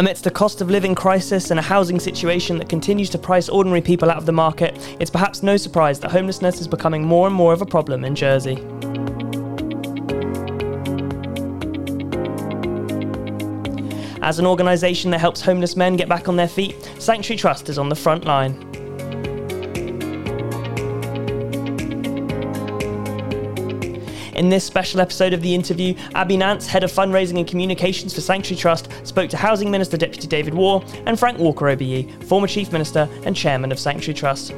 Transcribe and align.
Amidst 0.00 0.26
a 0.26 0.30
cost 0.30 0.62
of 0.62 0.70
living 0.70 0.94
crisis 0.94 1.50
and 1.50 1.60
a 1.60 1.62
housing 1.62 2.00
situation 2.00 2.56
that 2.56 2.70
continues 2.70 3.10
to 3.10 3.18
price 3.18 3.50
ordinary 3.50 3.82
people 3.82 4.10
out 4.10 4.16
of 4.16 4.24
the 4.24 4.32
market, 4.32 4.74
it's 4.98 5.10
perhaps 5.10 5.42
no 5.42 5.58
surprise 5.58 6.00
that 6.00 6.10
homelessness 6.10 6.58
is 6.58 6.66
becoming 6.66 7.04
more 7.04 7.26
and 7.26 7.36
more 7.36 7.52
of 7.52 7.60
a 7.60 7.66
problem 7.66 8.02
in 8.02 8.14
Jersey. 8.14 8.56
As 14.22 14.38
an 14.38 14.46
organisation 14.46 15.10
that 15.10 15.18
helps 15.18 15.42
homeless 15.42 15.76
men 15.76 15.96
get 15.96 16.08
back 16.08 16.30
on 16.30 16.36
their 16.36 16.48
feet, 16.48 16.90
Sanctuary 16.98 17.36
Trust 17.36 17.68
is 17.68 17.76
on 17.76 17.90
the 17.90 17.94
front 17.94 18.24
line. 18.24 18.70
In 24.40 24.48
this 24.48 24.64
special 24.64 25.02
episode 25.02 25.34
of 25.34 25.42
the 25.42 25.54
interview, 25.54 25.94
Abby 26.14 26.38
Nance, 26.38 26.66
Head 26.66 26.82
of 26.82 26.90
Fundraising 26.90 27.36
and 27.36 27.46
Communications 27.46 28.14
for 28.14 28.22
Sanctuary 28.22 28.58
Trust, 28.58 28.88
spoke 29.20 29.28
to 29.28 29.36
Housing 29.36 29.70
Minister 29.70 29.98
Deputy 29.98 30.26
David 30.26 30.54
Warr 30.54 30.82
and 31.04 31.18
Frank 31.18 31.36
Walker 31.36 31.68
OBE, 31.68 32.24
former 32.24 32.46
Chief 32.46 32.72
Minister 32.72 33.06
and 33.26 33.36
Chairman 33.36 33.70
of 33.70 33.78
Sanctuary 33.78 34.14
Trust. 34.14 34.52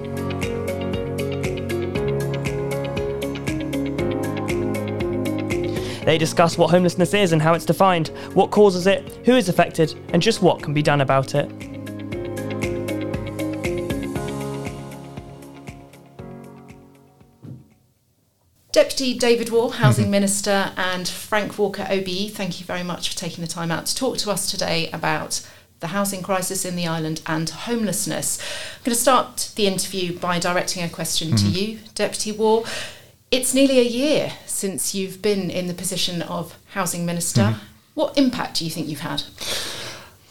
They 6.05 6.17
discuss 6.17 6.57
what 6.57 6.71
homelessness 6.71 7.13
is 7.13 7.33
and 7.33 7.43
how 7.43 7.55
it's 7.55 7.65
defined, 7.65 8.13
what 8.35 8.53
causes 8.53 8.87
it, 8.87 9.19
who 9.25 9.35
is 9.35 9.49
affected, 9.49 9.99
and 10.13 10.23
just 10.23 10.43
what 10.43 10.63
can 10.63 10.73
be 10.73 10.81
done 10.81 11.01
about 11.01 11.35
it. 11.35 11.72
Deputy 18.93 19.19
David 19.19 19.49
Warr, 19.49 19.73
Housing 19.73 20.05
mm-hmm. 20.05 20.11
Minister, 20.11 20.71
and 20.77 21.09
Frank 21.09 21.59
Walker, 21.59 21.87
OBE, 21.89 22.31
thank 22.31 22.61
you 22.61 22.67
very 22.67 22.83
much 22.83 23.09
for 23.09 23.17
taking 23.17 23.41
the 23.41 23.49
time 23.49 23.71
out 23.71 23.87
to 23.87 23.97
talk 23.97 24.19
to 24.19 24.31
us 24.31 24.51
today 24.51 24.91
about 24.91 25.41
the 25.81 25.87
housing 25.87 26.23
crisis 26.23 26.67
in 26.67 26.77
the 26.77 26.87
island 26.87 27.23
and 27.27 27.49
homelessness. 27.49 28.39
I'm 28.39 28.85
going 28.85 28.95
to 28.95 29.01
start 29.01 29.53
the 29.57 29.67
interview 29.67 30.19
by 30.19 30.39
directing 30.39 30.83
a 30.83 30.91
question 30.91 31.29
mm-hmm. 31.29 31.53
to 31.53 31.59
you, 31.59 31.79
Deputy 31.95 32.33
Warr. 32.33 32.65
It's 33.31 33.55
nearly 33.55 33.79
a 33.79 33.83
year 33.83 34.35
since 34.45 34.95
you've 34.95 35.23
been 35.23 35.49
in 35.49 35.69
the 35.69 35.75
position 35.75 36.21
of 36.21 36.59
Housing 36.73 37.07
Minister. 37.07 37.41
Mm-hmm. 37.41 37.65
What 37.95 38.19
impact 38.19 38.59
do 38.59 38.67
you 38.67 38.71
think 38.71 38.89
you've 38.89 39.01
had? 39.01 39.23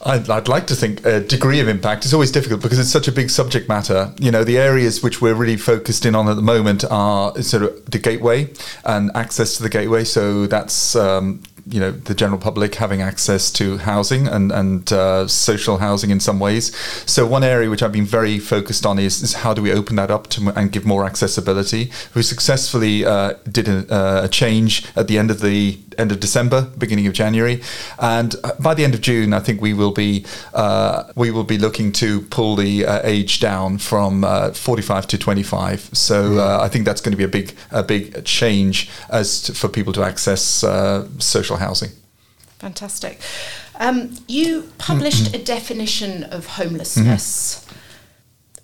I'd, 0.04 0.28
I'd, 0.28 0.48
like 0.48 0.66
to 0.68 0.74
think 0.74 1.04
a 1.06 1.20
degree 1.20 1.60
of 1.60 1.68
impact. 1.68 2.04
It's 2.04 2.14
always 2.14 2.32
difficult 2.32 2.60
because 2.60 2.78
it's 2.78 2.90
such 2.90 3.08
a 3.08 3.12
big 3.12 3.30
subject 3.30 3.68
matter. 3.68 4.12
You 4.18 4.30
know, 4.30 4.44
the 4.44 4.58
areas 4.58 5.02
which 5.02 5.20
we're 5.20 5.34
really 5.34 5.56
focused 5.56 6.04
in 6.04 6.14
on 6.14 6.28
at 6.28 6.36
the 6.36 6.42
moment 6.42 6.84
are 6.90 7.40
sort 7.42 7.62
of 7.62 7.90
the 7.90 7.98
gateway 7.98 8.50
and 8.84 9.10
access 9.14 9.56
to 9.56 9.62
the 9.62 9.68
gateway. 9.68 10.04
So 10.04 10.46
that's 10.46 10.96
um, 10.96 11.42
you 11.66 11.78
know 11.78 11.92
the 11.92 12.14
general 12.14 12.40
public 12.40 12.74
having 12.74 13.00
access 13.00 13.50
to 13.52 13.78
housing 13.78 14.26
and 14.26 14.50
and 14.50 14.92
uh, 14.92 15.26
social 15.28 15.78
housing 15.78 16.10
in 16.10 16.20
some 16.20 16.40
ways. 16.40 16.74
So 17.06 17.26
one 17.26 17.44
area 17.44 17.70
which 17.70 17.82
I've 17.82 17.92
been 17.92 18.06
very 18.06 18.38
focused 18.38 18.84
on 18.84 18.98
is, 18.98 19.22
is 19.22 19.34
how 19.34 19.54
do 19.54 19.62
we 19.62 19.72
open 19.72 19.96
that 19.96 20.10
up 20.10 20.28
to 20.28 20.52
and 20.56 20.72
give 20.72 20.84
more 20.84 21.04
accessibility. 21.04 21.90
We 22.14 22.22
successfully 22.22 23.04
uh, 23.04 23.34
did 23.50 23.68
a, 23.68 24.24
a, 24.24 24.28
change 24.28 24.86
at 24.96 25.08
the 25.08 25.18
end 25.18 25.30
of 25.30 25.40
the 25.40 25.78
end 25.98 26.10
of 26.10 26.20
December, 26.20 26.62
beginning 26.78 27.06
of 27.06 27.12
January, 27.12 27.62
and 27.98 28.34
by 28.58 28.74
the 28.74 28.84
end 28.84 28.94
of 28.94 29.00
June, 29.00 29.32
I 29.32 29.40
think 29.40 29.60
we 29.60 29.74
will 29.74 29.92
be 29.92 30.24
uh, 30.54 31.04
we 31.14 31.30
will 31.30 31.44
be 31.44 31.58
looking 31.58 31.92
to 31.92 32.22
pull 32.22 32.56
the 32.56 32.86
uh, 32.86 33.00
age 33.04 33.40
down 33.40 33.78
from 33.78 34.24
uh, 34.24 34.52
45 34.52 35.06
to 35.08 35.18
25. 35.18 35.90
So 35.92 36.30
mm. 36.30 36.60
I 36.60 36.68
think 36.68 36.84
that's 36.84 37.00
going 37.00 37.12
to 37.12 37.16
be 37.16 37.24
a 37.24 37.28
big 37.28 37.54
a 37.70 37.82
big 37.82 38.24
change 38.24 38.90
as 39.10 39.42
to, 39.42 39.54
for 39.54 39.68
people 39.68 39.92
to 39.92 40.02
access 40.02 40.64
social 41.18 41.51
social 41.52 41.66
housing. 41.66 41.90
Fantastic. 42.58 43.20
Um, 43.76 44.16
you 44.28 44.70
published 44.78 45.34
a 45.34 45.38
definition 45.38 46.24
of 46.24 46.46
homelessness. 46.46 47.64
Mm-hmm. 47.64 47.78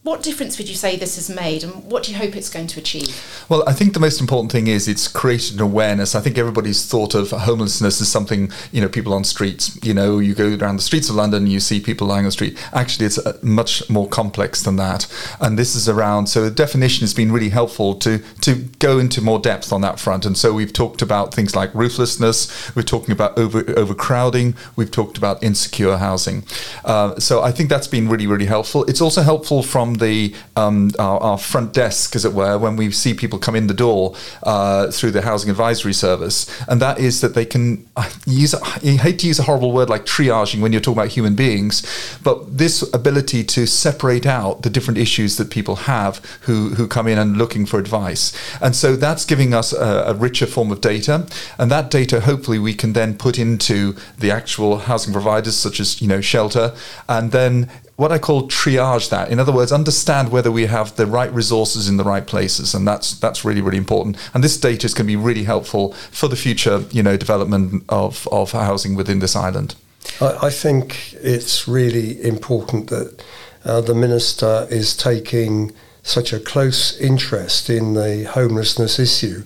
What 0.04 0.22
difference 0.22 0.56
would 0.58 0.68
you 0.68 0.76
say 0.76 0.96
this 0.96 1.16
has 1.16 1.28
made, 1.28 1.64
and 1.64 1.84
what 1.84 2.04
do 2.04 2.12
you 2.12 2.18
hope 2.18 2.36
it's 2.36 2.48
going 2.48 2.68
to 2.68 2.80
achieve? 2.80 3.44
Well, 3.48 3.64
I 3.66 3.72
think 3.72 3.94
the 3.94 4.00
most 4.00 4.20
important 4.20 4.52
thing 4.52 4.68
is 4.68 4.86
it's 4.86 5.08
created 5.08 5.56
an 5.56 5.60
awareness. 5.60 6.14
I 6.14 6.20
think 6.20 6.38
everybody's 6.38 6.86
thought 6.86 7.16
of 7.16 7.32
homelessness 7.32 8.00
as 8.00 8.08
something, 8.08 8.50
you 8.70 8.80
know, 8.80 8.88
people 8.88 9.12
on 9.12 9.24
streets. 9.24 9.76
You 9.84 9.94
know, 9.94 10.20
you 10.20 10.34
go 10.34 10.56
around 10.56 10.76
the 10.76 10.82
streets 10.82 11.10
of 11.10 11.16
London, 11.16 11.48
you 11.48 11.58
see 11.58 11.80
people 11.80 12.06
lying 12.06 12.20
on 12.20 12.26
the 12.26 12.32
street. 12.32 12.56
Actually, 12.72 13.06
it's 13.06 13.18
uh, 13.18 13.36
much 13.42 13.90
more 13.90 14.08
complex 14.08 14.62
than 14.62 14.76
that. 14.76 15.06
And 15.40 15.58
this 15.58 15.74
is 15.74 15.88
around, 15.88 16.28
so 16.28 16.44
the 16.44 16.50
definition 16.52 17.00
has 17.00 17.12
been 17.12 17.32
really 17.32 17.50
helpful 17.50 17.96
to, 17.96 18.20
to 18.42 18.54
go 18.78 19.00
into 19.00 19.20
more 19.20 19.40
depth 19.40 19.72
on 19.72 19.80
that 19.80 19.98
front. 19.98 20.24
And 20.24 20.38
so 20.38 20.54
we've 20.54 20.72
talked 20.72 21.02
about 21.02 21.34
things 21.34 21.56
like 21.56 21.72
rooflessness, 21.72 22.74
we're 22.76 22.82
talking 22.82 23.10
about 23.10 23.36
over, 23.36 23.64
overcrowding, 23.76 24.54
we've 24.76 24.92
talked 24.92 25.18
about 25.18 25.42
insecure 25.42 25.96
housing. 25.96 26.44
Uh, 26.84 27.18
so 27.18 27.42
I 27.42 27.50
think 27.50 27.68
that's 27.68 27.88
been 27.88 28.08
really, 28.08 28.28
really 28.28 28.46
helpful. 28.46 28.84
It's 28.84 29.00
also 29.00 29.22
helpful 29.22 29.62
from 29.62 29.97
the 29.98 30.34
um, 30.56 30.90
our, 30.98 31.20
our, 31.20 31.38
front 31.38 31.72
desk, 31.72 32.16
as 32.16 32.24
it 32.24 32.32
were, 32.32 32.58
when 32.58 32.76
we 32.76 32.90
see 32.90 33.14
people 33.14 33.38
come 33.38 33.54
in 33.54 33.66
the 33.66 33.74
door 33.74 34.14
uh, 34.42 34.90
through 34.90 35.10
the 35.10 35.22
housing 35.22 35.50
advisory 35.50 35.92
service, 35.92 36.48
and 36.68 36.80
that 36.82 36.98
is 36.98 37.20
that 37.20 37.34
they 37.34 37.44
can 37.44 37.86
use. 38.26 38.54
I 38.54 38.68
hate 38.78 39.18
to 39.20 39.26
use 39.26 39.38
a 39.38 39.44
horrible 39.44 39.72
word 39.72 39.88
like 39.88 40.04
triaging 40.04 40.60
when 40.60 40.72
you're 40.72 40.80
talking 40.80 40.98
about 40.98 41.12
human 41.12 41.34
beings, 41.34 41.82
but 42.22 42.58
this 42.58 42.82
ability 42.94 43.44
to 43.44 43.66
separate 43.66 44.26
out 44.26 44.62
the 44.62 44.70
different 44.70 44.98
issues 44.98 45.36
that 45.36 45.50
people 45.50 45.76
have 45.76 46.18
who 46.42 46.70
who 46.70 46.88
come 46.88 47.06
in 47.06 47.18
and 47.18 47.36
looking 47.36 47.66
for 47.66 47.78
advice, 47.78 48.32
and 48.60 48.74
so 48.74 48.96
that's 48.96 49.24
giving 49.24 49.54
us 49.54 49.72
a, 49.72 50.04
a 50.08 50.14
richer 50.14 50.46
form 50.46 50.72
of 50.72 50.80
data, 50.80 51.26
and 51.58 51.70
that 51.70 51.90
data 51.90 52.20
hopefully 52.20 52.58
we 52.58 52.74
can 52.74 52.92
then 52.92 53.16
put 53.16 53.38
into 53.38 53.94
the 54.18 54.30
actual 54.30 54.78
housing 54.78 55.12
providers 55.12 55.56
such 55.56 55.80
as 55.80 56.00
you 56.00 56.08
know 56.08 56.20
shelter, 56.20 56.74
and 57.08 57.32
then 57.32 57.68
what 57.98 58.12
I 58.12 58.18
call 58.18 58.48
triage 58.48 59.10
that. 59.10 59.28
In 59.28 59.40
other 59.40 59.50
words, 59.50 59.72
understand 59.72 60.30
whether 60.30 60.52
we 60.52 60.66
have 60.66 60.94
the 60.94 61.04
right 61.04 61.32
resources 61.32 61.88
in 61.88 61.96
the 61.96 62.04
right 62.04 62.24
places, 62.24 62.72
and 62.72 62.86
that's 62.86 63.18
that's 63.18 63.44
really 63.44 63.60
really 63.60 63.76
important. 63.76 64.16
And 64.32 64.44
this 64.44 64.56
data 64.56 64.86
is 64.86 64.94
going 64.94 65.06
to 65.06 65.12
be 65.12 65.16
really 65.16 65.42
helpful 65.42 65.92
for 66.12 66.28
the 66.28 66.36
future, 66.36 66.84
you 66.92 67.02
know, 67.02 67.16
development 67.16 67.82
of 67.88 68.28
of 68.30 68.52
housing 68.52 68.94
within 68.94 69.18
this 69.18 69.34
island. 69.34 69.74
I, 70.20 70.46
I 70.46 70.50
think 70.50 71.12
it's 71.14 71.66
really 71.66 72.22
important 72.22 72.88
that 72.88 73.20
uh, 73.64 73.80
the 73.80 73.96
minister 73.96 74.68
is 74.70 74.96
taking 74.96 75.72
such 76.04 76.32
a 76.32 76.38
close 76.38 76.96
interest 77.00 77.68
in 77.68 77.94
the 77.94 78.30
homelessness 78.30 79.00
issue. 79.00 79.42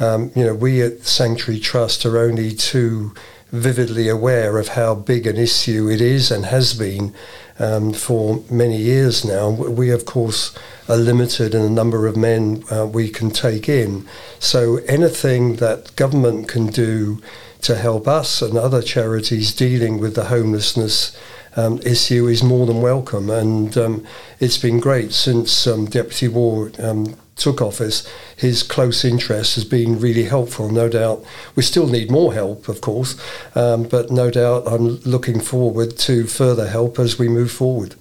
Um, 0.00 0.32
you 0.34 0.44
know, 0.44 0.54
we 0.54 0.82
at 0.82 1.06
Sanctuary 1.06 1.60
Trust 1.60 2.04
are 2.04 2.18
only 2.18 2.50
too 2.50 3.14
vividly 3.52 4.08
aware 4.08 4.58
of 4.58 4.68
how 4.68 4.94
big 4.94 5.26
an 5.26 5.36
issue 5.36 5.88
it 5.88 6.00
is 6.00 6.30
and 6.30 6.46
has 6.46 6.72
been 6.72 7.14
um, 7.58 7.92
for 7.92 8.42
many 8.50 8.78
years 8.78 9.24
now. 9.24 9.50
We, 9.50 9.90
of 9.90 10.06
course, 10.06 10.56
are 10.88 10.96
limited 10.96 11.54
in 11.54 11.62
the 11.62 11.70
number 11.70 12.06
of 12.06 12.16
men 12.16 12.64
uh, 12.72 12.86
we 12.86 13.10
can 13.10 13.30
take 13.30 13.68
in. 13.68 14.08
So 14.38 14.78
anything 14.88 15.56
that 15.56 15.94
government 15.96 16.48
can 16.48 16.66
do 16.66 17.22
to 17.60 17.76
help 17.76 18.08
us 18.08 18.42
and 18.42 18.56
other 18.56 18.82
charities 18.82 19.54
dealing 19.54 20.00
with 20.00 20.14
the 20.14 20.24
homelessness 20.24 21.16
um, 21.54 21.78
issue 21.84 22.26
is 22.26 22.42
more 22.42 22.66
than 22.66 22.80
welcome. 22.80 23.28
And 23.28 23.76
um, 23.76 24.06
it's 24.40 24.58
been 24.58 24.80
great 24.80 25.12
since 25.12 25.66
um, 25.66 25.84
Deputy 25.84 26.28
Warr 26.28 26.72
um, 26.78 27.16
took 27.36 27.60
office, 27.60 28.08
his 28.36 28.62
close 28.62 29.04
interest 29.04 29.54
has 29.54 29.64
been 29.64 29.98
really 29.98 30.24
helpful. 30.24 30.70
No 30.70 30.88
doubt 30.88 31.24
we 31.56 31.62
still 31.62 31.86
need 31.86 32.10
more 32.10 32.34
help, 32.34 32.68
of 32.68 32.80
course, 32.80 33.20
um, 33.54 33.84
but 33.84 34.10
no 34.10 34.30
doubt 34.30 34.64
I'm 34.66 35.00
looking 35.00 35.40
forward 35.40 35.96
to 35.98 36.26
further 36.26 36.68
help 36.68 36.98
as 36.98 37.18
we 37.18 37.28
move 37.28 37.50
forward. 37.50 37.94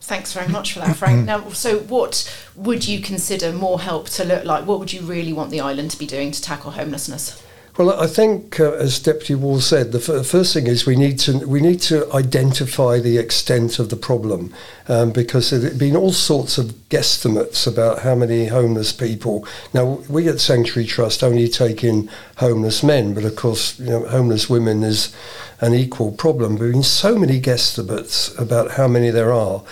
Thanks 0.00 0.32
very 0.32 0.48
much 0.48 0.72
for 0.72 0.78
that, 0.78 0.96
Frank. 0.96 1.26
now, 1.26 1.50
so 1.50 1.80
what 1.80 2.34
would 2.56 2.88
you 2.88 3.00
consider 3.00 3.52
more 3.52 3.80
help 3.80 4.08
to 4.10 4.24
look 4.24 4.44
like? 4.44 4.66
What 4.66 4.78
would 4.78 4.92
you 4.92 5.02
really 5.02 5.34
want 5.34 5.50
the 5.50 5.60
island 5.60 5.90
to 5.90 5.98
be 5.98 6.06
doing 6.06 6.30
to 6.30 6.40
tackle 6.40 6.70
homelessness? 6.70 7.42
Well, 7.78 7.90
I 7.90 8.08
think, 8.08 8.58
uh, 8.58 8.72
as 8.72 8.98
Deputy 8.98 9.36
Warr 9.36 9.60
said, 9.60 9.92
the 9.92 10.00
f- 10.00 10.26
first 10.26 10.52
thing 10.52 10.66
is 10.66 10.84
we 10.84 10.96
need 10.96 11.16
to 11.20 11.46
we 11.46 11.60
need 11.60 11.80
to 11.82 12.12
identify 12.12 12.98
the 12.98 13.18
extent 13.18 13.78
of 13.78 13.88
the 13.88 13.94
problem, 13.94 14.52
um, 14.88 15.12
because 15.12 15.50
there 15.50 15.60
have 15.60 15.78
been 15.78 15.94
all 15.94 16.10
sorts 16.10 16.58
of 16.58 16.74
guesstimates 16.88 17.68
about 17.68 18.00
how 18.00 18.16
many 18.16 18.46
homeless 18.46 18.92
people. 18.92 19.46
Now, 19.72 20.02
we 20.08 20.26
at 20.26 20.40
Sanctuary 20.40 20.88
Trust 20.88 21.22
only 21.22 21.46
take 21.46 21.84
in 21.84 22.10
homeless 22.38 22.82
men, 22.82 23.14
but 23.14 23.22
of 23.22 23.36
course, 23.36 23.78
you 23.78 23.90
know, 23.90 24.08
homeless 24.08 24.50
women 24.50 24.82
is 24.82 25.14
an 25.60 25.72
equal 25.72 26.10
problem. 26.10 26.56
There 26.56 26.66
have 26.66 26.74
been 26.74 26.82
so 26.82 27.16
many 27.16 27.40
guesstimates 27.40 28.36
about 28.40 28.72
how 28.72 28.88
many 28.88 29.10
there 29.10 29.32
are. 29.32 29.62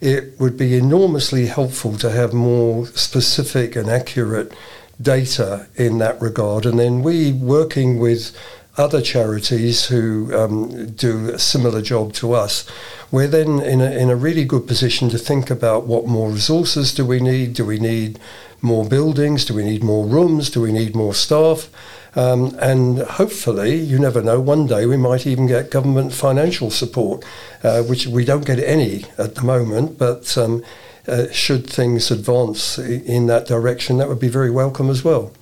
It 0.00 0.40
would 0.40 0.56
be 0.56 0.76
enormously 0.76 1.46
helpful 1.46 1.96
to 1.98 2.10
have 2.10 2.32
more 2.32 2.88
specific 2.88 3.76
and 3.76 3.88
accurate 3.88 4.52
data 5.00 5.66
in 5.76 5.98
that 5.98 6.20
regard. 6.20 6.66
And 6.66 6.78
then 6.78 7.02
we, 7.02 7.32
working 7.32 7.98
with 7.98 8.36
other 8.76 9.02
charities 9.02 9.86
who 9.86 10.34
um, 10.34 10.90
do 10.92 11.30
a 11.30 11.38
similar 11.38 11.82
job 11.82 12.12
to 12.14 12.32
us, 12.32 12.66
we're 13.10 13.28
then 13.28 13.60
in 13.60 13.80
a, 13.80 13.90
in 13.90 14.08
a 14.08 14.16
really 14.16 14.44
good 14.44 14.66
position 14.66 15.10
to 15.10 15.18
think 15.18 15.50
about 15.50 15.86
what 15.86 16.06
more 16.06 16.30
resources 16.30 16.94
do 16.94 17.04
we 17.04 17.20
need? 17.20 17.54
Do 17.54 17.66
we 17.66 17.78
need 17.78 18.18
more 18.62 18.84
buildings? 18.84 19.44
Do 19.44 19.54
we 19.54 19.64
need 19.64 19.84
more 19.84 20.06
rooms? 20.06 20.48
Do 20.48 20.62
we 20.62 20.72
need 20.72 20.94
more 20.94 21.12
staff? 21.12 21.68
Um, 22.14 22.56
and 22.60 22.98
hopefully, 23.00 23.74
you 23.74 23.98
never 23.98 24.22
know, 24.22 24.40
one 24.40 24.66
day 24.66 24.86
we 24.86 24.96
might 24.96 25.26
even 25.26 25.46
get 25.46 25.70
government 25.70 26.12
financial 26.12 26.70
support, 26.70 27.24
uh, 27.62 27.82
which 27.82 28.06
we 28.06 28.24
don't 28.24 28.44
get 28.44 28.58
any 28.58 29.06
at 29.18 29.34
the 29.34 29.42
moment, 29.42 29.98
but 29.98 30.36
um, 30.36 30.62
uh, 31.06 31.30
should 31.30 31.68
things 31.68 32.10
advance 32.10 32.78
in 32.78 33.26
that 33.26 33.46
direction, 33.46 33.98
that 33.98 34.08
would 34.08 34.20
be 34.20 34.28
very 34.28 34.50
welcome 34.50 34.88
as 34.90 35.02
well. 35.04 35.32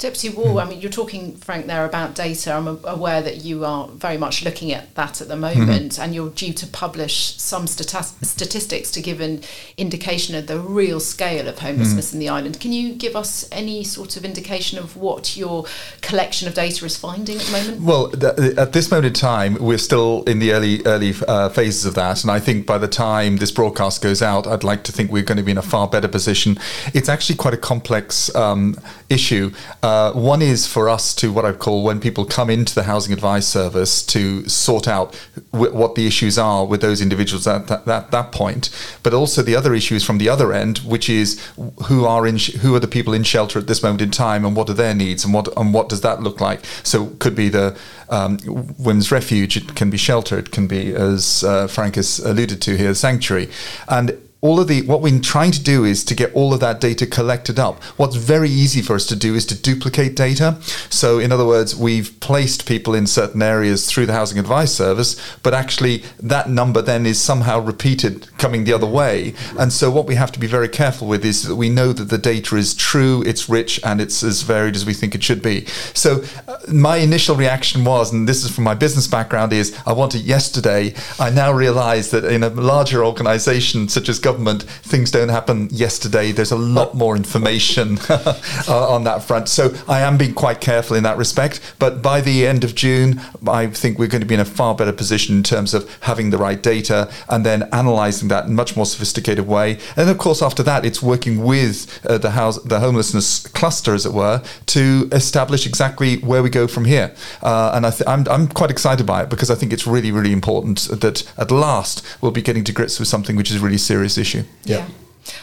Deputy 0.00 0.30
Warr, 0.30 0.62
I 0.62 0.64
mean, 0.64 0.80
you're 0.80 0.90
talking, 0.90 1.36
Frank, 1.36 1.66
there 1.66 1.84
about 1.84 2.14
data. 2.14 2.54
I'm 2.54 2.66
aware 2.84 3.20
that 3.20 3.44
you 3.44 3.66
are 3.66 3.86
very 3.88 4.16
much 4.16 4.42
looking 4.42 4.72
at 4.72 4.94
that 4.94 5.20
at 5.20 5.28
the 5.28 5.36
moment, 5.36 5.92
mm-hmm. 5.92 6.02
and 6.02 6.14
you're 6.14 6.30
due 6.30 6.54
to 6.54 6.66
publish 6.66 7.36
some 7.36 7.66
stati- 7.66 8.24
statistics 8.24 8.90
to 8.92 9.02
give 9.02 9.20
an 9.20 9.42
indication 9.76 10.34
of 10.34 10.46
the 10.46 10.58
real 10.58 11.00
scale 11.00 11.46
of 11.46 11.58
homelessness 11.58 12.08
mm-hmm. 12.08 12.16
in 12.16 12.20
the 12.20 12.28
island. 12.30 12.58
Can 12.60 12.72
you 12.72 12.94
give 12.94 13.14
us 13.14 13.46
any 13.52 13.84
sort 13.84 14.16
of 14.16 14.24
indication 14.24 14.78
of 14.78 14.96
what 14.96 15.36
your 15.36 15.66
collection 16.00 16.48
of 16.48 16.54
data 16.54 16.86
is 16.86 16.96
finding 16.96 17.36
at 17.36 17.42
the 17.42 17.52
moment? 17.52 17.82
Well, 17.82 18.10
th- 18.10 18.56
at 18.56 18.72
this 18.72 18.90
moment 18.90 19.08
in 19.08 19.12
time, 19.12 19.58
we're 19.60 19.76
still 19.76 20.22
in 20.22 20.38
the 20.38 20.52
early 20.52 20.82
early 20.86 21.12
uh, 21.28 21.50
phases 21.50 21.84
of 21.84 21.94
that, 21.96 22.22
and 22.22 22.30
I 22.30 22.40
think 22.40 22.64
by 22.64 22.78
the 22.78 22.88
time 22.88 23.36
this 23.36 23.50
broadcast 23.50 24.00
goes 24.00 24.22
out, 24.22 24.46
I'd 24.46 24.64
like 24.64 24.82
to 24.84 24.92
think 24.92 25.12
we're 25.12 25.24
going 25.24 25.36
to 25.36 25.44
be 25.44 25.52
in 25.52 25.58
a 25.58 25.62
far 25.62 25.86
better 25.86 26.08
position. 26.08 26.58
It's 26.94 27.10
actually 27.10 27.36
quite 27.36 27.52
a 27.52 27.58
complex 27.58 28.34
um, 28.34 28.76
issue. 29.10 29.52
Uh, 29.90 30.12
one 30.12 30.40
is 30.40 30.68
for 30.68 30.88
us 30.88 31.14
to 31.16 31.32
what 31.32 31.44
I 31.44 31.52
call 31.52 31.82
when 31.82 31.98
people 31.98 32.24
come 32.24 32.48
into 32.48 32.76
the 32.76 32.84
housing 32.84 33.12
advice 33.12 33.46
service 33.46 34.06
to 34.06 34.48
sort 34.48 34.86
out 34.86 35.18
w- 35.52 35.74
what 35.74 35.96
the 35.96 36.06
issues 36.06 36.38
are 36.38 36.64
with 36.64 36.80
those 36.80 37.00
individuals 37.00 37.44
at 37.48 37.66
that, 37.66 37.86
that, 37.86 38.12
that 38.12 38.30
point. 38.30 38.70
But 39.02 39.14
also 39.14 39.42
the 39.42 39.56
other 39.56 39.74
issue 39.74 39.96
is 39.96 40.04
from 40.04 40.18
the 40.18 40.28
other 40.28 40.52
end, 40.52 40.78
which 40.78 41.08
is 41.10 41.44
who 41.86 42.04
are 42.04 42.24
in 42.24 42.38
sh- 42.38 42.54
who 42.62 42.72
are 42.76 42.78
the 42.78 42.86
people 42.86 43.12
in 43.12 43.24
shelter 43.24 43.58
at 43.58 43.66
this 43.66 43.82
moment 43.82 44.02
in 44.02 44.12
time, 44.12 44.44
and 44.44 44.54
what 44.54 44.70
are 44.70 44.74
their 44.74 44.94
needs, 44.94 45.24
and 45.24 45.34
what 45.34 45.48
and 45.56 45.74
what 45.74 45.88
does 45.88 46.02
that 46.02 46.22
look 46.22 46.40
like? 46.40 46.60
So 46.84 47.08
it 47.08 47.18
could 47.18 47.34
be 47.34 47.48
the 47.48 47.76
um, 48.10 48.38
women's 48.78 49.10
refuge, 49.10 49.56
it 49.56 49.74
can 49.74 49.90
be 49.90 49.96
shelter, 49.96 50.38
it 50.38 50.52
can 50.52 50.68
be 50.68 50.94
as 50.94 51.42
uh, 51.42 51.66
Frank 51.66 51.96
has 51.96 52.20
alluded 52.20 52.62
to 52.62 52.76
here, 52.76 52.94
sanctuary, 52.94 53.48
and 53.88 54.16
all 54.42 54.58
of 54.58 54.68
the 54.68 54.82
what 54.82 55.02
we're 55.02 55.20
trying 55.20 55.52
to 55.52 55.62
do 55.62 55.84
is 55.84 56.04
to 56.04 56.14
get 56.14 56.32
all 56.34 56.54
of 56.54 56.60
that 56.60 56.80
data 56.80 57.06
collected 57.06 57.58
up. 57.58 57.82
What's 57.98 58.16
very 58.16 58.48
easy 58.48 58.80
for 58.80 58.94
us 58.94 59.06
to 59.06 59.16
do 59.16 59.34
is 59.34 59.44
to 59.46 59.60
duplicate 59.60 60.16
data. 60.16 60.58
So, 60.88 61.18
in 61.18 61.30
other 61.32 61.46
words, 61.46 61.76
we've 61.76 62.18
placed 62.20 62.66
people 62.66 62.94
in 62.94 63.06
certain 63.06 63.42
areas 63.42 63.86
through 63.86 64.06
the 64.06 64.14
housing 64.14 64.38
advice 64.38 64.72
service, 64.72 65.20
but 65.42 65.52
actually 65.52 66.04
that 66.18 66.48
number 66.48 66.80
then 66.80 67.04
is 67.04 67.20
somehow 67.20 67.60
repeated 67.60 68.28
coming 68.40 68.64
the 68.64 68.72
other 68.72 68.86
way. 68.86 69.34
And 69.58 69.72
so, 69.72 69.90
what 69.90 70.06
we 70.06 70.14
have 70.16 70.32
to 70.32 70.40
be 70.40 70.46
very 70.46 70.68
careful 70.68 71.06
with 71.06 71.24
is 71.24 71.44
that 71.44 71.56
we 71.56 71.68
know 71.68 71.92
that 71.92 72.04
the 72.04 72.18
data 72.18 72.56
is 72.56 72.74
true, 72.74 73.22
it's 73.26 73.48
rich, 73.48 73.78
and 73.84 74.00
it's 74.00 74.22
as 74.22 74.42
varied 74.42 74.74
as 74.74 74.86
we 74.86 74.94
think 74.94 75.14
it 75.14 75.22
should 75.22 75.42
be. 75.42 75.66
So, 75.94 76.24
uh, 76.48 76.56
my 76.68 76.96
initial 76.96 77.36
reaction 77.36 77.84
was, 77.84 78.12
and 78.12 78.28
this 78.28 78.42
is 78.42 78.50
from 78.50 78.64
my 78.64 78.74
business 78.74 79.06
background, 79.06 79.52
is 79.52 79.78
I 79.86 79.92
want 79.92 80.14
it 80.14 80.22
yesterday. 80.22 80.94
I 81.18 81.30
now 81.30 81.52
realize 81.52 82.10
that 82.10 82.24
in 82.24 82.42
a 82.42 82.48
larger 82.48 83.04
organization 83.04 83.88
such 83.88 84.08
as 84.08 84.18
government, 84.18 84.62
things 84.62 85.10
don't 85.10 85.28
happen 85.28 85.68
yesterday. 85.70 86.32
There's 86.32 86.52
a 86.52 86.56
lot 86.56 86.94
more 86.94 87.16
information 87.16 87.98
uh, 88.08 88.40
on 88.68 89.04
that 89.04 89.22
front. 89.22 89.48
So 89.48 89.74
I 89.88 90.00
am 90.00 90.16
being 90.16 90.34
quite 90.34 90.60
careful 90.60 90.96
in 90.96 91.02
that 91.02 91.18
respect. 91.18 91.60
But 91.78 92.00
by 92.02 92.20
the 92.20 92.46
end 92.46 92.64
of 92.64 92.74
June, 92.74 93.20
I 93.46 93.66
think 93.66 93.98
we're 93.98 94.08
going 94.08 94.22
to 94.22 94.26
be 94.26 94.34
in 94.34 94.40
a 94.40 94.44
far 94.44 94.74
better 94.74 94.92
position 94.92 95.36
in 95.36 95.42
terms 95.42 95.74
of 95.74 95.88
having 96.00 96.30
the 96.30 96.38
right 96.38 96.62
data 96.62 97.12
and 97.28 97.44
then 97.44 97.68
analysing 97.72 98.28
that 98.30 98.46
in 98.46 98.52
a 98.52 98.54
much 98.54 98.76
more 98.76 98.86
sophisticated 98.86 99.46
way. 99.46 99.78
And 99.96 100.08
of 100.08 100.18
course, 100.18 100.40
after 100.42 100.62
that, 100.62 100.84
it's 100.84 101.02
working 101.02 101.44
with 101.44 102.00
uh, 102.06 102.18
the 102.18 102.30
house, 102.30 102.60
the 102.62 102.80
homelessness 102.80 103.46
cluster, 103.48 103.94
as 103.94 104.06
it 104.06 104.12
were, 104.12 104.42
to 104.66 105.08
establish 105.12 105.66
exactly 105.66 106.16
where 106.18 106.42
we 106.42 106.50
go 106.50 106.66
from 106.66 106.86
here. 106.86 107.14
Uh, 107.42 107.72
and 107.74 107.86
I 107.86 107.90
th- 107.90 108.08
I'm, 108.08 108.26
I'm 108.28 108.48
quite 108.48 108.70
excited 108.70 109.06
by 109.06 109.22
it 109.22 109.28
because 109.28 109.50
I 109.50 109.54
think 109.54 109.72
it's 109.72 109.86
really, 109.86 110.10
really 110.10 110.32
important 110.32 110.88
that 111.00 111.30
at 111.36 111.50
last 111.50 112.02
we'll 112.20 112.32
be 112.32 112.42
getting 112.42 112.64
to 112.64 112.72
grips 112.72 112.98
with 112.98 113.08
something 113.08 113.36
which 113.36 113.50
is 113.50 113.58
really 113.58 113.78
serious 113.78 114.16
issue. 114.16 114.44
Yeah. 114.64 114.78
yeah. 114.78 114.88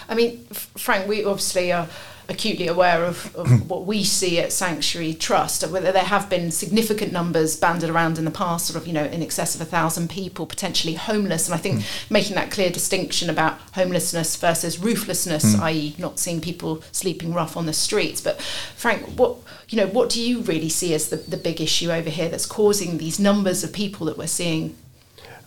I 0.10 0.16
mean, 0.16 0.44
Frank, 0.78 1.08
we 1.08 1.24
obviously 1.24 1.72
are 1.72 1.88
acutely 2.30 2.68
aware 2.68 3.06
of, 3.06 3.36
of 3.36 3.70
what 3.70 3.86
we 3.86 4.04
see 4.04 4.40
at 4.40 4.52
Sanctuary 4.52 5.14
Trust. 5.14 5.68
Whether 5.68 5.92
there 5.92 6.04
have 6.04 6.30
been 6.30 6.52
significant 6.52 7.12
numbers 7.12 7.56
banded 7.56 7.90
around 7.90 8.18
in 8.18 8.26
the 8.26 8.32
past, 8.32 8.68
sort 8.68 8.82
of, 8.82 8.88
you 8.88 8.94
know, 8.94 9.06
in 9.06 9.22
excess 9.22 9.56
of 9.56 9.62
a 9.62 9.66
thousand 9.66 10.10
people 10.10 10.46
potentially 10.46 10.94
homeless. 10.96 11.48
And 11.48 11.56
I 11.56 11.58
think 11.58 11.80
mm. 11.80 12.12
making 12.12 12.36
that 12.36 12.52
clear 12.52 12.70
distinction 12.70 13.30
about 13.30 13.60
homelessness 13.74 14.36
versus 14.36 14.78
rooflessness, 14.78 15.56
mm. 15.56 15.60
i.e., 15.62 15.96
not 15.98 16.20
seeing 16.20 16.42
people 16.42 16.84
sleeping 16.92 17.34
rough 17.34 17.56
on 17.56 17.66
the 17.66 17.74
streets. 17.74 18.22
But 18.22 18.42
Frank, 18.42 19.04
what 19.18 19.38
you 19.70 19.78
know, 19.78 19.88
what 19.88 20.10
do 20.10 20.22
you 20.22 20.42
really 20.42 20.70
see 20.70 20.94
as 20.94 21.10
the, 21.10 21.18
the 21.18 21.38
big 21.38 21.60
issue 21.60 21.92
over 21.92 22.10
here 22.10 22.30
that's 22.30 22.46
causing 22.46 22.98
these 22.98 23.20
numbers 23.20 23.64
of 23.64 23.74
people 23.74 24.06
that 24.06 24.18
we're 24.18 24.28
seeing 24.28 24.76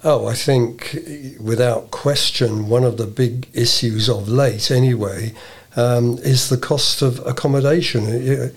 Oh, 0.03 0.27
I 0.27 0.35
think 0.35 0.97
without 1.39 1.91
question, 1.91 2.69
one 2.69 2.85
of 2.85 2.97
the 2.97 3.07
big 3.07 3.49
issues 3.53 4.09
of 4.09 4.31
late, 4.31 4.71
anyway, 4.71 5.35
um, 5.77 6.19
is 6.19 6.49
the 6.49 6.57
cost 6.57 7.03
of 7.03 7.25
accommodation. 7.27 8.53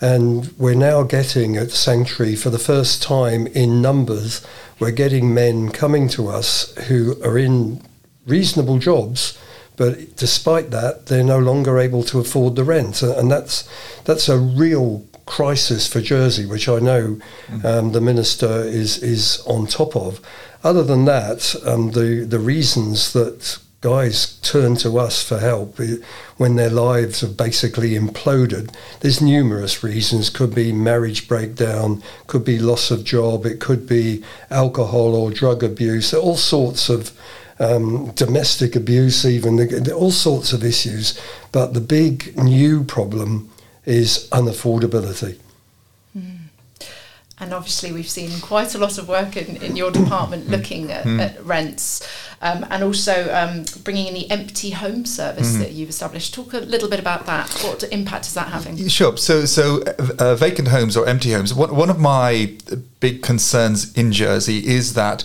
And 0.00 0.52
we're 0.58 0.74
now 0.74 1.02
getting 1.02 1.56
at 1.56 1.70
Sanctuary 1.70 2.36
for 2.36 2.50
the 2.50 2.58
first 2.58 3.02
time 3.02 3.46
in 3.48 3.80
numbers, 3.80 4.44
we're 4.78 4.90
getting 4.90 5.32
men 5.32 5.70
coming 5.70 6.08
to 6.08 6.28
us 6.28 6.74
who 6.88 7.20
are 7.22 7.38
in 7.38 7.80
reasonable 8.26 8.78
jobs, 8.78 9.38
but 9.76 10.16
despite 10.16 10.70
that, 10.70 11.06
they're 11.06 11.24
no 11.24 11.38
longer 11.38 11.78
able 11.78 12.02
to 12.04 12.20
afford 12.20 12.56
the 12.56 12.64
rent. 12.64 13.02
And 13.02 13.30
that's, 13.30 13.68
that's 14.04 14.28
a 14.28 14.38
real 14.38 15.06
crisis 15.26 15.86
for 15.86 16.00
Jersey, 16.00 16.44
which 16.44 16.68
I 16.68 16.80
know 16.80 17.18
mm. 17.46 17.64
um, 17.64 17.92
the 17.92 18.00
minister 18.00 18.62
is, 18.62 19.02
is 19.02 19.42
on 19.46 19.66
top 19.66 19.96
of. 19.96 20.20
Other 20.62 20.82
than 20.82 21.04
that, 21.04 21.54
um, 21.66 21.90
the 21.90 22.24
the 22.24 22.38
reasons 22.38 23.12
that 23.12 23.58
guys 23.84 24.38
turn 24.38 24.74
to 24.74 24.98
us 24.98 25.22
for 25.22 25.38
help 25.38 25.78
when 26.38 26.56
their 26.56 26.70
lives 26.70 27.20
have 27.20 27.36
basically 27.36 27.90
imploded. 27.90 28.74
There's 29.00 29.20
numerous 29.20 29.84
reasons. 29.84 30.30
Could 30.30 30.54
be 30.54 30.72
marriage 30.72 31.28
breakdown, 31.28 32.02
could 32.26 32.46
be 32.46 32.58
loss 32.58 32.90
of 32.90 33.04
job, 33.04 33.44
it 33.44 33.60
could 33.60 33.86
be 33.86 34.24
alcohol 34.48 35.14
or 35.14 35.30
drug 35.30 35.62
abuse, 35.62 36.14
all 36.14 36.38
sorts 36.38 36.88
of 36.88 37.12
um, 37.58 38.10
domestic 38.12 38.74
abuse, 38.74 39.26
even 39.26 39.92
all 39.92 40.10
sorts 40.10 40.54
of 40.54 40.64
issues. 40.64 41.20
But 41.52 41.74
the 41.74 41.82
big 41.82 42.38
new 42.38 42.84
problem 42.84 43.50
is 43.84 44.30
unaffordability 44.32 45.38
and 47.40 47.52
obviously 47.52 47.92
we've 47.92 48.08
seen 48.08 48.30
quite 48.40 48.74
a 48.74 48.78
lot 48.78 48.96
of 48.96 49.08
work 49.08 49.36
in, 49.36 49.56
in 49.56 49.74
your 49.74 49.90
department 49.90 50.46
mm. 50.46 50.50
looking 50.50 50.90
at, 50.90 51.04
mm. 51.04 51.20
at 51.20 51.44
rents 51.44 52.06
um, 52.40 52.64
and 52.70 52.84
also 52.84 53.32
um, 53.34 53.64
bringing 53.82 54.06
in 54.06 54.14
the 54.14 54.30
empty 54.30 54.70
home 54.70 55.04
service 55.04 55.56
mm. 55.56 55.58
that 55.58 55.72
you've 55.72 55.88
established. 55.88 56.32
Talk 56.32 56.52
a 56.52 56.58
little 56.58 56.88
bit 56.88 57.00
about 57.00 57.26
that. 57.26 57.50
What 57.64 57.82
impact 57.84 58.26
is 58.26 58.34
that 58.34 58.48
having? 58.48 58.88
Sure. 58.88 59.16
So, 59.16 59.46
so 59.46 59.82
uh, 60.18 60.36
vacant 60.36 60.68
homes 60.68 60.96
or 60.96 61.08
empty 61.08 61.32
homes. 61.32 61.52
One, 61.52 61.74
one 61.74 61.90
of 61.90 61.98
my 61.98 62.56
big 63.00 63.22
concerns 63.22 63.92
in 63.94 64.12
Jersey 64.12 64.66
is 64.66 64.94
that 64.94 65.24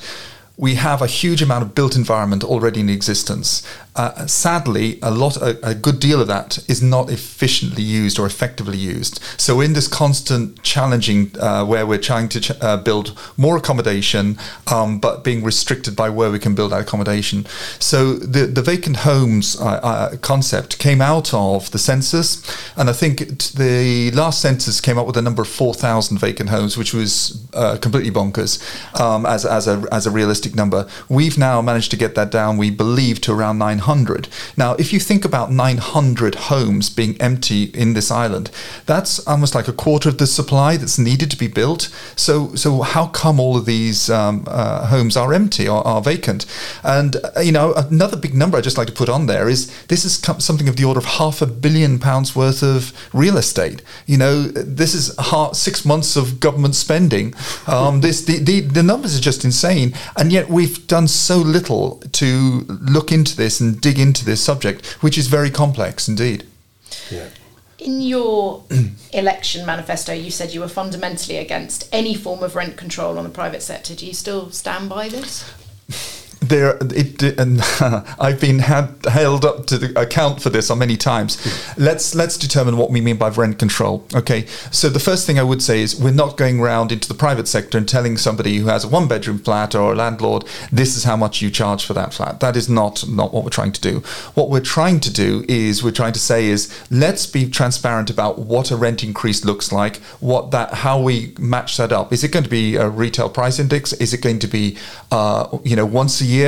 we 0.57 0.75
have 0.75 1.01
a 1.01 1.07
huge 1.07 1.41
amount 1.41 1.63
of 1.63 1.73
built 1.73 1.95
environment 1.95 2.43
already 2.43 2.81
in 2.81 2.89
existence. 2.89 3.65
Uh, 3.99 4.25
sadly, 4.27 4.97
a 5.01 5.11
lot, 5.11 5.35
a, 5.41 5.59
a, 5.61 5.75
good 5.75 5.99
deal 5.99 6.21
of 6.21 6.27
that 6.29 6.57
is 6.69 6.81
not 6.81 7.11
efficiently 7.11 7.83
used 7.83 8.17
or 8.17 8.25
effectively 8.25 8.77
used. 8.77 9.21
So, 9.35 9.59
in 9.59 9.73
this 9.73 9.89
constant 9.89 10.63
challenging, 10.63 11.31
uh, 11.37 11.65
where 11.65 11.85
we're 11.85 11.97
trying 11.97 12.29
to 12.29 12.39
ch- 12.39 12.51
uh, 12.61 12.77
build 12.77 13.19
more 13.35 13.57
accommodation, 13.57 14.37
um, 14.71 14.99
but 14.99 15.25
being 15.25 15.43
restricted 15.43 15.97
by 15.97 16.09
where 16.09 16.31
we 16.31 16.39
can 16.39 16.55
build 16.55 16.71
that 16.71 16.79
accommodation. 16.79 17.45
So, 17.77 18.13
the 18.13 18.45
the 18.45 18.61
vacant 18.61 18.97
homes 19.09 19.59
uh, 19.59 19.65
uh, 19.65 20.15
concept 20.21 20.79
came 20.79 21.01
out 21.01 21.33
of 21.33 21.69
the 21.71 21.79
census, 21.79 22.41
and 22.77 22.89
I 22.89 22.93
think 22.93 23.17
the 23.55 24.11
last 24.11 24.39
census 24.39 24.79
came 24.79 24.97
up 24.97 25.07
with 25.07 25.17
a 25.17 25.21
number 25.21 25.41
of 25.41 25.49
four 25.49 25.73
thousand 25.73 26.19
vacant 26.19 26.51
homes, 26.51 26.77
which 26.77 26.93
was 26.93 27.45
completely 27.81 28.11
bonkers 28.11 28.63
um, 28.97 29.25
as 29.25 29.45
as 29.45 29.67
a 29.67 29.83
as 29.91 30.07
a 30.07 30.11
realistic 30.11 30.55
number. 30.55 30.87
We've 31.09 31.37
now 31.37 31.61
managed 31.61 31.91
to 31.91 31.97
get 31.97 32.15
that 32.15 32.31
down. 32.31 32.55
We 32.55 32.71
believe 32.71 33.19
to 33.21 33.33
around 33.33 33.57
nine 33.57 33.79
900. 33.89 34.27
Now, 34.55 34.73
if 34.75 34.93
you 34.93 34.99
think 34.99 35.25
about 35.25 35.51
900 35.51 36.35
homes 36.35 36.89
being 36.91 37.19
empty 37.19 37.63
in 37.63 37.93
this 37.93 38.11
island, 38.11 38.51
that's 38.85 39.19
almost 39.25 39.55
like 39.55 39.67
a 39.67 39.73
quarter 39.73 40.09
of 40.09 40.19
the 40.19 40.27
supply 40.27 40.77
that's 40.77 40.99
needed 40.99 41.31
to 41.31 41.37
be 41.37 41.47
built. 41.47 41.89
So, 42.15 42.53
so 42.55 42.81
how 42.81 43.07
come 43.07 43.39
all 43.39 43.57
of 43.57 43.65
these 43.65 44.09
um, 44.09 44.43
uh, 44.47 44.85
homes 44.87 45.17
are 45.17 45.33
empty 45.33 45.67
or 45.67 45.85
are 45.87 46.01
vacant? 46.01 46.45
And 46.83 47.15
uh, 47.15 47.39
you 47.41 47.51
know, 47.51 47.73
another 47.73 48.17
big 48.17 48.35
number 48.35 48.57
I'd 48.57 48.63
just 48.63 48.77
like 48.77 48.87
to 48.87 48.93
put 48.93 49.09
on 49.09 49.25
there 49.25 49.49
is 49.49 49.67
this 49.87 50.05
is 50.05 50.13
something 50.19 50.69
of 50.69 50.75
the 50.75 50.85
order 50.85 50.99
of 50.99 51.05
half 51.05 51.41
a 51.41 51.47
billion 51.47 51.97
pounds 51.97 52.35
worth 52.35 52.61
of 52.61 52.93
real 53.11 53.37
estate. 53.37 53.81
You 54.05 54.17
know, 54.17 54.43
this 54.43 54.93
is 54.93 55.15
six 55.53 55.83
months 55.83 56.15
of 56.15 56.39
government 56.39 56.75
spending. 56.75 57.33
Um, 57.65 58.01
this 58.01 58.23
the, 58.23 58.37
the 58.37 58.59
the 58.61 58.83
numbers 58.83 59.17
are 59.17 59.21
just 59.21 59.43
insane, 59.43 59.93
and 60.15 60.31
yet 60.31 60.47
we've 60.49 60.85
done 60.85 61.07
so 61.07 61.37
little 61.37 61.97
to 62.21 62.65
look 62.95 63.11
into 63.11 63.35
this 63.35 63.59
and 63.59 63.68
dig 63.73 63.99
into 63.99 64.25
this 64.25 64.41
subject, 64.41 64.85
which 65.01 65.17
is 65.17 65.27
very 65.27 65.49
complex 65.49 66.07
indeed. 66.07 66.45
Yeah. 67.09 67.29
In 67.77 68.01
your 68.01 68.63
election 69.13 69.65
manifesto, 69.65 70.13
you 70.13 70.31
said 70.31 70.53
you 70.53 70.59
were 70.59 70.67
fundamentally 70.67 71.37
against 71.37 71.87
any 71.91 72.13
form 72.13 72.43
of 72.43 72.55
rent 72.55 72.77
control 72.77 73.17
on 73.17 73.23
the 73.23 73.29
private 73.29 73.61
sector. 73.61 73.95
Do 73.95 74.05
you 74.05 74.13
still 74.13 74.51
stand 74.51 74.89
by 74.89 75.09
this? 75.09 75.49
there 76.49 76.77
it 76.81 77.21
and 77.23 77.61
I've 78.19 78.39
been 78.41 78.59
had, 78.59 79.05
held 79.05 79.45
up 79.45 79.65
to 79.67 79.77
the 79.77 79.99
account 79.99 80.41
for 80.41 80.49
this 80.49 80.69
on 80.69 80.79
many 80.79 80.97
times. 80.97 81.37
Let's 81.77 82.15
let's 82.15 82.37
determine 82.37 82.77
what 82.77 82.89
we 82.89 83.01
mean 83.01 83.17
by 83.17 83.29
rent 83.29 83.59
control. 83.59 84.05
Okay, 84.13 84.45
so 84.71 84.89
the 84.89 84.99
first 84.99 85.25
thing 85.25 85.39
I 85.39 85.43
would 85.43 85.61
say 85.61 85.81
is 85.81 85.95
we're 85.95 86.11
not 86.11 86.37
going 86.37 86.59
around 86.59 86.91
into 86.91 87.07
the 87.07 87.13
private 87.13 87.47
sector 87.47 87.77
and 87.77 87.87
telling 87.87 88.17
somebody 88.17 88.57
who 88.57 88.67
has 88.67 88.83
a 88.83 88.87
one 88.87 89.07
bedroom 89.07 89.39
flat 89.39 89.75
or 89.75 89.93
a 89.93 89.95
landlord 89.95 90.43
this 90.71 90.95
is 90.97 91.03
how 91.03 91.15
much 91.15 91.41
you 91.41 91.49
charge 91.49 91.85
for 91.85 91.93
that 91.93 92.13
flat. 92.13 92.39
That 92.39 92.55
is 92.55 92.69
not 92.69 93.07
not 93.07 93.33
what 93.33 93.43
we're 93.43 93.49
trying 93.49 93.71
to 93.73 93.81
do. 93.81 93.99
What 94.33 94.49
we're 94.49 94.59
trying 94.61 94.99
to 95.01 95.13
do 95.13 95.45
is 95.47 95.83
we're 95.83 95.91
trying 95.91 96.13
to 96.13 96.19
say 96.19 96.47
is 96.47 96.73
let's 96.89 97.25
be 97.25 97.49
transparent 97.49 98.09
about 98.09 98.39
what 98.39 98.71
a 98.71 98.77
rent 98.77 99.03
increase 99.03 99.45
looks 99.45 99.71
like, 99.71 99.97
what 100.19 100.51
that 100.51 100.73
how 100.85 101.01
we 101.01 101.33
match 101.39 101.77
that 101.77 101.91
up. 101.91 102.11
Is 102.11 102.23
it 102.23 102.31
going 102.31 102.43
to 102.43 102.49
be 102.49 102.75
a 102.75 102.89
retail 102.89 103.29
price 103.29 103.59
index? 103.59 103.93
Is 103.93 104.13
it 104.13 104.21
going 104.21 104.39
to 104.39 104.47
be 104.47 104.77
uh, 105.11 105.57
you 105.63 105.75
know 105.75 105.85
once 105.85 106.21
a 106.21 106.25
year. 106.25 106.38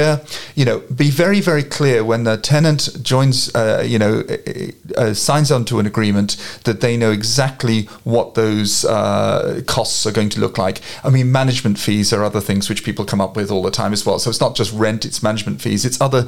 You 0.55 0.65
know, 0.65 0.79
be 0.79 1.10
very, 1.10 1.41
very 1.41 1.63
clear 1.63 2.03
when 2.03 2.24
the 2.24 2.38
tenant 2.38 2.89
joins, 3.01 3.53
uh, 3.55 3.83
you 3.86 4.00
know, 4.00 4.24
uh, 4.29 5.01
uh, 5.01 5.13
signs 5.13 5.51
onto 5.51 5.79
an 5.79 5.86
agreement 5.86 6.38
that 6.63 6.81
they 6.81 6.98
know 6.98 7.12
exactly 7.12 7.83
what 8.03 8.36
those 8.36 8.86
uh, 8.86 9.62
costs 9.67 10.05
are 10.05 10.12
going 10.12 10.29
to 10.29 10.39
look 10.39 10.57
like. 10.57 10.81
I 11.03 11.10
mean, 11.10 11.31
management 11.31 11.77
fees 11.79 12.13
are 12.13 12.24
other 12.24 12.41
things 12.41 12.69
which 12.69 12.83
people 12.83 13.05
come 13.05 13.21
up 13.21 13.36
with 13.36 13.51
all 13.51 13.63
the 13.63 13.71
time 13.71 13.93
as 13.93 14.05
well. 14.05 14.19
So 14.19 14.29
it's 14.29 14.41
not 14.41 14.55
just 14.55 14.74
rent; 14.74 15.05
it's 15.05 15.21
management 15.24 15.62
fees. 15.62 15.86
It's 15.86 16.00
other 16.01 16.27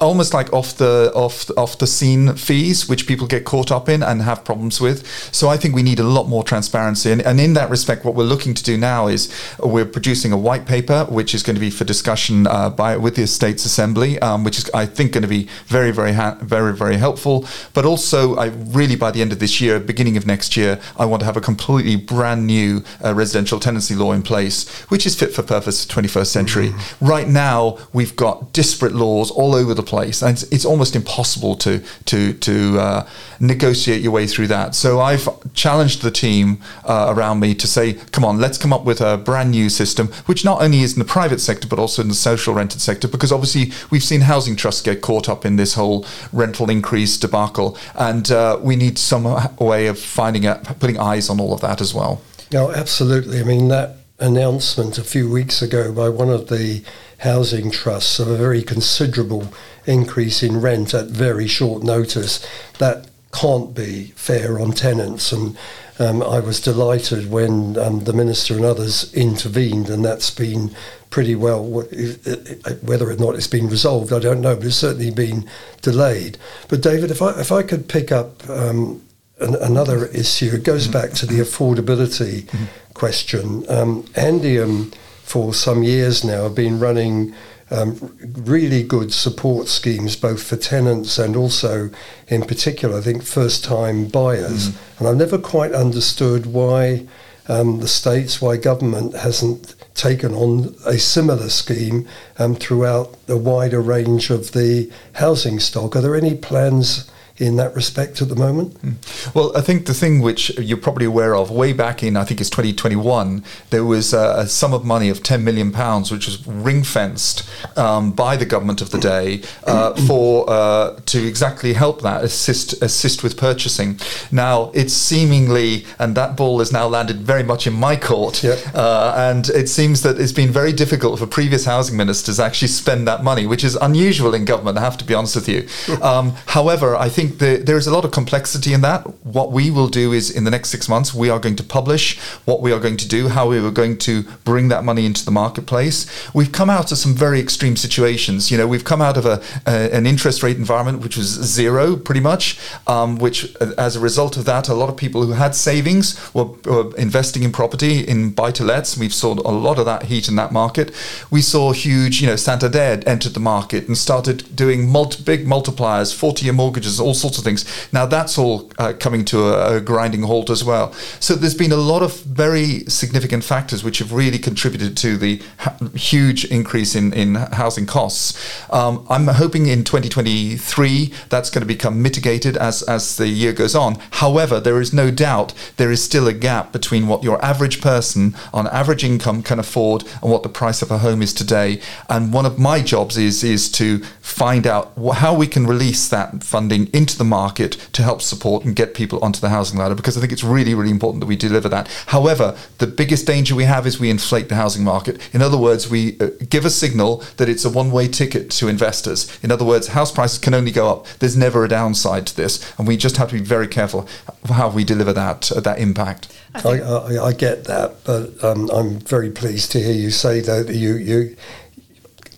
almost 0.00 0.34
like 0.34 0.52
off 0.52 0.76
the 0.76 1.12
off 1.14 1.50
off 1.56 1.78
the 1.78 1.86
scene 1.86 2.34
fees, 2.34 2.88
which 2.88 3.06
people 3.06 3.26
get 3.26 3.44
caught 3.44 3.70
up 3.70 3.88
in 3.88 4.02
and 4.02 4.22
have 4.22 4.44
problems 4.44 4.80
with. 4.80 5.06
So 5.32 5.48
I 5.48 5.56
think 5.56 5.74
we 5.74 5.82
need 5.82 6.00
a 6.00 6.04
lot 6.04 6.28
more 6.28 6.42
transparency, 6.42 7.12
and, 7.12 7.22
and 7.22 7.40
in 7.40 7.54
that 7.54 7.70
respect, 7.70 8.04
what 8.04 8.14
we're 8.14 8.24
looking 8.24 8.54
to 8.54 8.64
do 8.64 8.76
now 8.76 9.08
is 9.08 9.32
we're 9.58 9.84
producing 9.84 10.32
a 10.32 10.38
white 10.38 10.66
paper, 10.66 11.04
which 11.08 11.34
is 11.34 11.42
going 11.42 11.56
to 11.56 11.60
be 11.60 11.70
for 11.70 11.84
discussion 11.84 12.46
uh, 12.46 12.70
by 12.70 12.96
with 12.96 13.16
the 13.16 13.26
States 13.26 13.64
Assembly, 13.64 14.18
um, 14.20 14.44
which 14.44 14.58
is 14.58 14.70
I 14.72 14.86
think 14.86 15.12
going 15.12 15.22
to 15.22 15.28
be 15.28 15.48
very 15.66 15.90
very 15.90 16.12
ha- 16.12 16.38
very 16.40 16.74
very 16.74 16.96
helpful. 16.96 17.46
But 17.74 17.84
also, 17.84 18.36
I 18.36 18.46
really 18.46 18.96
by 18.96 19.10
the 19.10 19.20
end 19.22 19.32
of 19.32 19.38
this 19.38 19.60
year, 19.60 19.78
beginning 19.78 20.16
of 20.16 20.26
next 20.26 20.56
year, 20.56 20.80
I 20.96 21.04
want 21.04 21.20
to 21.20 21.26
have 21.26 21.36
a 21.36 21.40
completely 21.40 21.96
brand 21.96 22.46
new 22.46 22.82
uh, 23.04 23.14
residential 23.14 23.60
tenancy 23.60 23.94
law 23.94 24.12
in 24.12 24.22
place, 24.22 24.68
which 24.90 25.06
is 25.06 25.14
fit 25.18 25.32
for 25.32 25.42
purpose 25.42 25.84
for 25.84 26.00
21st 26.00 26.26
century. 26.26 26.68
Mm-hmm. 26.68 27.06
Right 27.06 27.28
now, 27.28 27.78
we've 27.92 28.16
got 28.16 28.52
disparate 28.52 28.94
laws 28.94 29.30
all 29.30 29.54
over 29.54 29.74
the 29.74 29.82
place, 29.90 30.22
and 30.22 30.32
it's, 30.34 30.44
it's 30.54 30.64
almost 30.64 30.94
impossible 30.94 31.54
to 31.64 31.72
to 32.10 32.18
to 32.48 32.54
uh, 32.86 33.00
negotiate 33.40 34.00
your 34.04 34.12
way 34.12 34.26
through 34.26 34.48
that. 34.48 34.74
So 34.74 34.88
I've 35.10 35.26
challenged 35.54 36.02
the 36.02 36.10
team 36.10 36.44
uh, 36.84 37.14
around 37.14 37.40
me 37.40 37.54
to 37.54 37.66
say, 37.66 37.94
come 38.12 38.24
on, 38.24 38.38
let's 38.38 38.58
come 38.58 38.72
up 38.76 38.84
with 38.84 39.00
a 39.00 39.16
brand 39.16 39.50
new 39.50 39.68
system, 39.68 40.06
which 40.26 40.44
not 40.44 40.62
only 40.62 40.80
is 40.80 40.92
in 40.92 40.98
the 40.98 41.12
private 41.18 41.40
sector 41.40 41.68
but 41.68 41.78
also 41.78 42.02
in 42.02 42.08
the 42.08 42.20
social 42.30 42.54
rented 42.54 42.80
sector, 42.80 43.08
because 43.08 43.32
obviously 43.32 43.64
we've 43.90 44.04
seen 44.04 44.22
housing 44.22 44.56
trusts 44.56 44.82
get 44.82 45.00
caught 45.00 45.28
up 45.28 45.44
in 45.44 45.56
this 45.56 45.74
whole 45.74 46.06
rental 46.32 46.70
increase 46.70 47.18
debacle, 47.18 47.76
and 47.94 48.30
uh, 48.30 48.58
we 48.62 48.76
need 48.76 48.98
some 48.98 49.24
way 49.58 49.88
of 49.88 49.98
finding 49.98 50.46
out, 50.46 50.64
putting 50.78 50.98
eyes 50.98 51.30
on 51.30 51.40
all 51.40 51.52
of 51.52 51.60
that 51.60 51.80
as 51.80 51.92
well. 51.94 52.20
No, 52.52 52.70
absolutely. 52.72 53.40
I 53.40 53.44
mean 53.44 53.68
that 53.68 53.96
announcement 54.18 54.98
a 54.98 55.04
few 55.04 55.30
weeks 55.30 55.62
ago 55.62 55.92
by 55.92 56.08
one 56.08 56.28
of 56.28 56.48
the 56.48 56.82
housing 57.20 57.70
trusts 57.70 58.18
of 58.18 58.28
a 58.28 58.36
very 58.36 58.62
considerable 58.62 59.52
increase 59.86 60.42
in 60.42 60.60
rent 60.60 60.94
at 60.94 61.06
very 61.06 61.46
short 61.46 61.82
notice. 61.82 62.46
That 62.78 63.08
can't 63.32 63.74
be 63.74 64.12
fair 64.16 64.58
on 64.58 64.72
tenants. 64.72 65.32
And 65.32 65.56
um, 65.98 66.22
I 66.22 66.40
was 66.40 66.60
delighted 66.60 67.30
when 67.30 67.76
um, 67.78 68.04
the 68.04 68.12
minister 68.12 68.54
and 68.54 68.64
others 68.64 69.12
intervened, 69.12 69.90
and 69.90 70.04
that's 70.04 70.30
been 70.30 70.74
pretty 71.10 71.34
well. 71.34 71.62
Whether 71.62 73.10
or 73.10 73.16
not 73.16 73.34
it's 73.34 73.46
been 73.46 73.68
resolved, 73.68 74.12
I 74.12 74.18
don't 74.18 74.40
know, 74.40 74.56
but 74.56 74.66
it's 74.66 74.76
certainly 74.76 75.10
been 75.10 75.48
delayed. 75.82 76.38
But 76.68 76.82
David, 76.82 77.10
if 77.10 77.20
I 77.20 77.38
if 77.38 77.52
I 77.52 77.62
could 77.62 77.86
pick 77.86 78.10
up 78.10 78.48
um, 78.48 79.02
an, 79.40 79.56
another 79.56 80.06
issue, 80.06 80.52
it 80.54 80.64
goes 80.64 80.88
back 80.88 81.10
to 81.12 81.26
the 81.26 81.40
affordability 81.40 82.44
mm-hmm. 82.44 82.64
question. 82.94 83.66
Um, 83.68 84.04
Andium 84.14 84.94
for 85.30 85.54
some 85.54 85.84
years 85.84 86.24
now 86.24 86.42
have 86.42 86.56
been 86.56 86.80
running 86.80 87.32
um, 87.70 88.16
really 88.20 88.82
good 88.82 89.12
support 89.12 89.68
schemes, 89.68 90.16
both 90.16 90.42
for 90.42 90.56
tenants 90.56 91.20
and 91.20 91.36
also, 91.36 91.90
in 92.26 92.42
particular, 92.42 92.98
I 92.98 93.00
think 93.00 93.22
first 93.22 93.62
time 93.62 94.08
buyers. 94.08 94.70
Mm. 94.70 94.98
And 94.98 95.08
I've 95.08 95.16
never 95.16 95.38
quite 95.38 95.70
understood 95.72 96.46
why 96.46 97.06
um, 97.46 97.78
the 97.78 97.86
states, 97.86 98.42
why 98.42 98.56
government 98.56 99.14
hasn't 99.14 99.76
taken 99.94 100.34
on 100.34 100.74
a 100.84 100.98
similar 100.98 101.48
scheme 101.48 102.08
um, 102.40 102.56
throughout 102.56 103.24
the 103.26 103.36
wider 103.36 103.80
range 103.80 104.30
of 104.30 104.50
the 104.50 104.90
housing 105.12 105.60
stock. 105.60 105.94
Are 105.94 106.00
there 106.00 106.16
any 106.16 106.34
plans? 106.34 107.08
In 107.40 107.56
that 107.56 107.74
respect 107.74 108.20
at 108.20 108.28
the 108.28 108.36
moment? 108.36 108.76
Hmm. 108.78 108.92
Well, 109.34 109.56
I 109.56 109.60
think 109.62 109.86
the 109.86 109.94
thing 109.94 110.20
which 110.20 110.56
you're 110.58 110.78
probably 110.78 111.06
aware 111.06 111.34
of, 111.34 111.50
way 111.50 111.72
back 111.72 112.02
in 112.02 112.16
I 112.16 112.24
think 112.24 112.40
it's 112.40 112.50
2021, 112.50 113.42
there 113.70 113.84
was 113.84 114.12
a, 114.12 114.34
a 114.38 114.46
sum 114.46 114.74
of 114.74 114.84
money 114.84 115.08
of 115.08 115.22
10 115.22 115.42
million 115.42 115.72
pounds, 115.72 116.12
which 116.12 116.26
was 116.26 116.46
ring 116.46 116.82
fenced 116.82 117.48
um, 117.78 118.12
by 118.12 118.36
the 118.36 118.46
government 118.46 118.82
of 118.82 118.90
the 118.90 118.98
day 118.98 119.42
uh, 119.64 119.94
for 120.06 120.48
uh, 120.48 121.00
to 121.06 121.26
exactly 121.26 121.72
help 121.72 122.02
that 122.02 122.22
assist 122.22 122.82
assist 122.82 123.22
with 123.22 123.36
purchasing. 123.36 123.98
Now 124.30 124.70
it's 124.74 124.92
seemingly, 124.92 125.86
and 125.98 126.14
that 126.16 126.36
ball 126.36 126.58
has 126.58 126.72
now 126.72 126.86
landed 126.86 127.18
very 127.18 127.42
much 127.42 127.66
in 127.66 127.72
my 127.72 127.96
court, 127.96 128.42
yep. 128.42 128.58
uh, 128.74 129.14
and 129.16 129.48
it 129.48 129.68
seems 129.68 130.02
that 130.02 130.20
it's 130.20 130.32
been 130.32 130.50
very 130.50 130.72
difficult 130.72 131.18
for 131.18 131.26
previous 131.26 131.64
housing 131.64 131.96
ministers 131.96 132.38
actually 132.38 132.68
spend 132.68 133.08
that 133.08 133.24
money, 133.24 133.46
which 133.46 133.64
is 133.64 133.76
unusual 133.76 134.34
in 134.34 134.44
government. 134.44 134.76
I 134.76 134.82
have 134.82 134.98
to 134.98 135.04
be 135.04 135.14
honest 135.14 135.36
with 135.36 135.48
you. 135.48 135.66
Um, 136.00 136.32
however, 136.46 136.96
I 136.96 137.08
think 137.08 137.29
think 137.30 137.40
the, 137.40 137.64
there 137.64 137.76
is 137.76 137.86
a 137.86 137.92
lot 137.92 138.04
of 138.04 138.10
complexity 138.10 138.72
in 138.72 138.80
that. 138.82 139.02
What 139.24 139.52
we 139.52 139.70
will 139.70 139.88
do 139.88 140.12
is 140.12 140.30
in 140.30 140.44
the 140.44 140.50
next 140.50 140.70
six 140.70 140.88
months, 140.88 141.14
we 141.14 141.30
are 141.30 141.38
going 141.38 141.56
to 141.56 141.62
publish 141.62 142.18
what 142.44 142.60
we 142.60 142.72
are 142.72 142.80
going 142.80 142.96
to 142.98 143.08
do, 143.08 143.28
how 143.28 143.48
we 143.48 143.58
are 143.58 143.70
going 143.70 143.98
to 143.98 144.22
bring 144.44 144.68
that 144.68 144.84
money 144.84 145.06
into 145.06 145.24
the 145.24 145.30
marketplace. 145.30 146.06
We've 146.34 146.52
come 146.52 146.70
out 146.70 146.92
of 146.92 146.98
some 146.98 147.14
very 147.14 147.40
extreme 147.40 147.76
situations. 147.76 148.50
You 148.50 148.58
know, 148.58 148.66
we've 148.66 148.84
come 148.84 149.00
out 149.00 149.16
of 149.16 149.26
a, 149.26 149.42
a 149.66 149.90
an 149.90 150.06
interest 150.06 150.42
rate 150.42 150.56
environment 150.56 151.02
which 151.02 151.16
was 151.16 151.26
zero, 151.26 151.96
pretty 151.96 152.20
much, 152.20 152.58
um, 152.86 153.16
which 153.16 153.54
uh, 153.60 153.72
as 153.78 153.96
a 153.96 154.00
result 154.00 154.36
of 154.36 154.44
that, 154.44 154.68
a 154.68 154.74
lot 154.74 154.88
of 154.88 154.96
people 154.96 155.24
who 155.26 155.32
had 155.32 155.54
savings 155.54 156.18
were, 156.34 156.44
were 156.64 156.94
investing 156.96 157.42
in 157.42 157.52
property, 157.52 158.00
in 158.00 158.30
buy 158.30 158.50
to 158.52 158.64
lets. 158.64 158.96
We've 158.96 159.14
saw 159.14 159.34
a 159.34 159.52
lot 159.52 159.78
of 159.78 159.84
that 159.86 160.04
heat 160.04 160.28
in 160.28 160.36
that 160.36 160.52
market. 160.52 160.92
We 161.30 161.42
saw 161.42 161.72
huge, 161.72 162.20
you 162.20 162.26
know, 162.26 162.36
Santander 162.36 163.02
entered 163.06 163.34
the 163.34 163.40
market 163.40 163.86
and 163.86 163.96
started 163.96 164.54
doing 164.54 164.88
multi, 164.88 165.22
big 165.22 165.46
multipliers, 165.46 166.14
40 166.14 166.44
year 166.44 166.52
mortgages, 166.52 167.00
all 167.00 167.14
sorts 167.20 167.38
of 167.38 167.44
things. 167.44 167.64
Now 167.92 168.06
that's 168.06 168.38
all 168.38 168.70
uh, 168.78 168.92
coming 168.98 169.24
to 169.26 169.48
a, 169.48 169.76
a, 169.76 169.80
grinding 169.80 170.22
halt 170.22 170.50
as 170.50 170.64
well. 170.64 170.92
So 171.20 171.34
there's 171.34 171.54
been 171.54 171.72
a 171.72 171.76
lot 171.76 172.02
of 172.02 172.20
very 172.22 172.80
significant 172.88 173.44
factors 173.44 173.84
which 173.84 173.98
have 173.98 174.12
really 174.12 174.38
contributed 174.38 174.96
to 174.98 175.16
the 175.16 175.42
ha- 175.58 175.76
huge 175.94 176.44
increase 176.46 176.94
in, 176.94 177.12
in 177.12 177.34
housing 177.34 177.86
costs. 177.86 178.38
Um, 178.70 179.06
I'm 179.08 179.26
hoping 179.26 179.66
in 179.66 179.84
2023 179.84 181.12
that's 181.28 181.50
going 181.50 181.62
to 181.62 181.66
become 181.66 182.02
mitigated 182.02 182.56
as, 182.56 182.82
as 182.82 183.16
the 183.16 183.28
year 183.28 183.52
goes 183.52 183.74
on. 183.74 183.96
However, 184.12 184.60
there 184.60 184.80
is 184.80 184.92
no 184.92 185.10
doubt 185.10 185.52
there 185.76 185.90
is 185.90 186.02
still 186.02 186.26
a 186.26 186.32
gap 186.32 186.72
between 186.72 187.06
what 187.06 187.22
your 187.22 187.42
average 187.44 187.80
person 187.80 188.34
on 188.52 188.66
average 188.68 189.04
income 189.04 189.42
can 189.42 189.58
afford 189.58 190.04
and 190.22 190.30
what 190.30 190.42
the 190.42 190.48
price 190.48 190.82
of 190.82 190.90
a 190.90 190.98
home 190.98 191.22
is 191.22 191.34
today. 191.34 191.80
And 192.08 192.32
one 192.32 192.46
of 192.46 192.58
my 192.58 192.80
jobs 192.82 193.16
is 193.16 193.44
is 193.44 193.70
to 193.72 193.98
find 194.20 194.66
out 194.66 194.92
how 195.14 195.34
we 195.34 195.46
can 195.46 195.66
release 195.66 196.08
that 196.08 196.42
funding 196.42 196.86
into 196.88 197.09
into 197.10 197.18
the 197.18 197.24
market 197.24 197.72
to 197.92 198.02
help 198.02 198.22
support 198.22 198.64
and 198.64 198.76
get 198.76 198.94
people 198.94 199.18
onto 199.22 199.40
the 199.40 199.48
housing 199.48 199.78
ladder 199.78 199.94
because 199.94 200.16
I 200.16 200.20
think 200.20 200.32
it's 200.32 200.44
really, 200.44 200.74
really 200.74 200.90
important 200.90 201.20
that 201.20 201.26
we 201.26 201.36
deliver 201.36 201.68
that. 201.68 201.88
However, 202.06 202.56
the 202.78 202.86
biggest 202.86 203.26
danger 203.26 203.54
we 203.54 203.64
have 203.64 203.86
is 203.86 203.98
we 203.98 204.10
inflate 204.10 204.48
the 204.48 204.54
housing 204.54 204.84
market. 204.84 205.20
In 205.34 205.42
other 205.42 205.58
words, 205.58 205.90
we 205.90 206.18
uh, 206.20 206.30
give 206.48 206.64
a 206.64 206.70
signal 206.70 207.24
that 207.36 207.48
it's 207.48 207.64
a 207.64 207.70
one 207.70 207.90
way 207.90 208.08
ticket 208.08 208.50
to 208.50 208.68
investors. 208.68 209.38
In 209.42 209.50
other 209.50 209.64
words, 209.64 209.88
house 209.88 210.12
prices 210.12 210.38
can 210.38 210.54
only 210.54 210.70
go 210.70 210.88
up. 210.88 211.06
There's 211.18 211.36
never 211.36 211.64
a 211.64 211.68
downside 211.68 212.26
to 212.28 212.36
this. 212.36 212.72
And 212.78 212.86
we 212.86 212.96
just 212.96 213.16
have 213.16 213.30
to 213.30 213.34
be 213.34 213.42
very 213.42 213.68
careful 213.68 214.08
how 214.48 214.70
we 214.70 214.84
deliver 214.84 215.12
that, 215.12 215.50
uh, 215.52 215.60
that 215.60 215.78
impact. 215.78 216.28
I, 216.54 216.80
I, 216.80 217.26
I, 217.26 217.32
get 217.32 217.64
that, 217.64 218.02
but 218.04 218.42
um, 218.42 218.68
I'm 218.70 218.98
very 218.98 219.30
pleased 219.30 219.70
to 219.72 219.80
hear 219.80 219.94
you 219.94 220.10
say 220.10 220.40
that 220.40 220.68
you, 220.74 220.94
you 220.96 221.36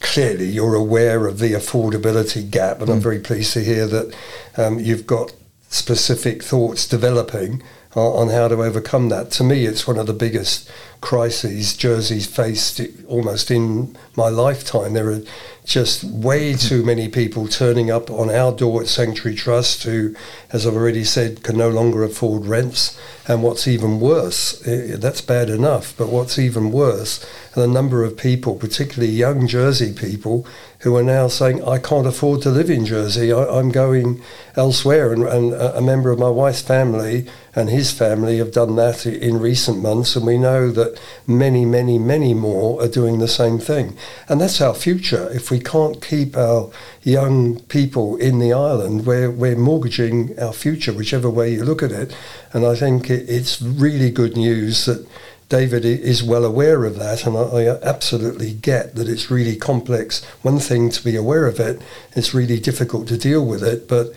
clearly 0.03 0.47
you're 0.47 0.75
aware 0.75 1.27
of 1.27 1.39
the 1.39 1.53
affordability 1.53 2.51
gap, 2.51 2.81
and 2.81 2.89
mm. 2.89 2.95
I'm 2.95 3.01
very 3.01 3.21
pleased 3.21 3.53
to 3.55 3.65
hear 3.65 3.87
that 3.87 4.15
um, 4.57 4.79
you've 4.79 5.07
got 5.07 5.33
specific 5.69 6.43
thoughts 6.43 6.87
developing 6.87 7.63
on 7.95 8.29
how 8.29 8.49
to 8.49 8.63
overcome 8.63 9.09
that. 9.11 9.31
To 9.33 9.45
me, 9.45 9.67
it's 9.67 9.87
one 9.87 9.99
of 9.99 10.07
the 10.07 10.13
biggest 10.13 10.71
crises 11.03 11.77
Jersey's 11.77 12.27
faced 12.27 12.81
almost 13.07 13.51
in 13.51 13.95
my 14.17 14.31
lifetime. 14.31 14.95
There 14.95 15.11
are 15.11 15.21
just 15.65 16.03
way 16.03 16.53
mm-hmm. 16.53 16.69
too 16.69 16.85
many 16.85 17.09
people 17.09 17.47
turning 17.47 17.91
up 17.91 18.11
on 18.11 18.31
our 18.31 18.53
door 18.53 18.83
at 18.83 18.89
Sanctuary 18.89 19.37
Trust 19.37 19.83
who, 19.83 20.15
as 20.53 20.67
I've 20.67 20.75
already 20.75 21.05
said, 21.05 21.43
can 21.43 21.59
no 21.59 21.69
longer 21.69 22.03
afford 22.03 22.47
rents. 22.47 22.99
And 23.29 23.43
what's 23.43 23.69
even 23.69 24.01
worse, 24.01 24.67
eh, 24.67 24.95
eh, 24.95 24.97
that's 24.97 25.21
bad 25.21 25.49
enough, 25.49 25.95
but 25.97 26.09
what's 26.09 26.41
even 26.41 26.73
worse, 26.73 27.25
the 27.55 27.69
number 27.69 28.03
of 28.03 28.17
people, 28.17 28.57
particularly 28.57 29.13
young 29.13 29.47
Jersey 29.47 29.93
people, 29.93 30.45
who 30.81 30.97
are 30.97 31.05
now 31.05 31.29
saying, 31.29 31.63
I 31.63 31.79
can't 31.79 32.09
afford 32.09 32.43
to 32.43 32.51
live 32.51 32.69
in 32.69 32.85
Jersey, 32.85 33.33
I, 33.33 33.61
am 33.61 33.71
going 33.71 34.21
elsewhere. 34.57 35.13
And, 35.13 35.23
and 35.23 35.53
a 35.55 35.81
member 35.81 36.11
of 36.11 36.19
my 36.19 36.31
wife's 36.31 36.63
family 36.63 37.29
and 37.55 37.71
his 37.71 37.93
family 37.93 38.39
have 38.39 38.51
done 38.51 38.75
that 38.77 39.07
in 39.07 39.39
recent 39.39 39.81
months, 39.81 40.17
and 40.17 40.27
we 40.27 40.39
know 40.39 40.73
that 40.73 40.92
many, 41.27 41.65
many, 41.65 41.99
many 41.99 42.35
more 42.35 42.83
are 42.83 42.89
doing 42.89 43.19
the 43.19 43.29
same 43.29 43.59
thing. 43.59 43.97
And 44.29 44.41
that's 44.41 44.61
our 44.61 44.75
future. 44.75 45.29
If 45.33 45.51
we 45.51 45.61
can't 45.61 46.03
keep 46.03 46.37
our 46.37 46.71
young 47.03 47.61
people 47.61 48.17
in 48.17 48.39
the 48.39 48.53
island, 48.53 49.07
we're, 49.07 49.31
we're 49.31 49.57
mortgaging 49.57 50.39
our 50.39 50.53
future, 50.53 50.93
whichever 50.93 51.31
way 51.31 51.53
you 51.53 51.65
look 51.65 51.83
at 51.83 51.93
it. 51.93 52.17
And 52.53 52.65
I 52.65 52.75
think 52.75 53.11
it, 53.11 53.29
it's 53.29 53.61
really 53.63 54.11
good 54.11 54.37
news 54.37 54.87
that 54.87 55.07
David 55.53 55.85
is 55.85 56.23
well 56.23 56.47
aware 56.47 56.87
of 56.87 56.99
that, 56.99 57.27
and 57.27 57.37
I, 57.37 57.67
absolutely 57.87 58.55
get 58.55 58.95
that 58.95 59.07
it's 59.07 59.31
really 59.31 59.55
complex. 59.55 60.25
One 60.41 60.59
thing 60.59 60.89
to 60.89 61.05
be 61.05 61.15
aware 61.15 61.47
of 61.47 61.61
it, 61.61 61.83
it's 62.17 62.33
really 62.33 62.59
difficult 62.59 63.07
to 63.09 63.19
deal 63.19 63.45
with 63.45 63.63
it, 63.63 63.87
but 63.87 64.15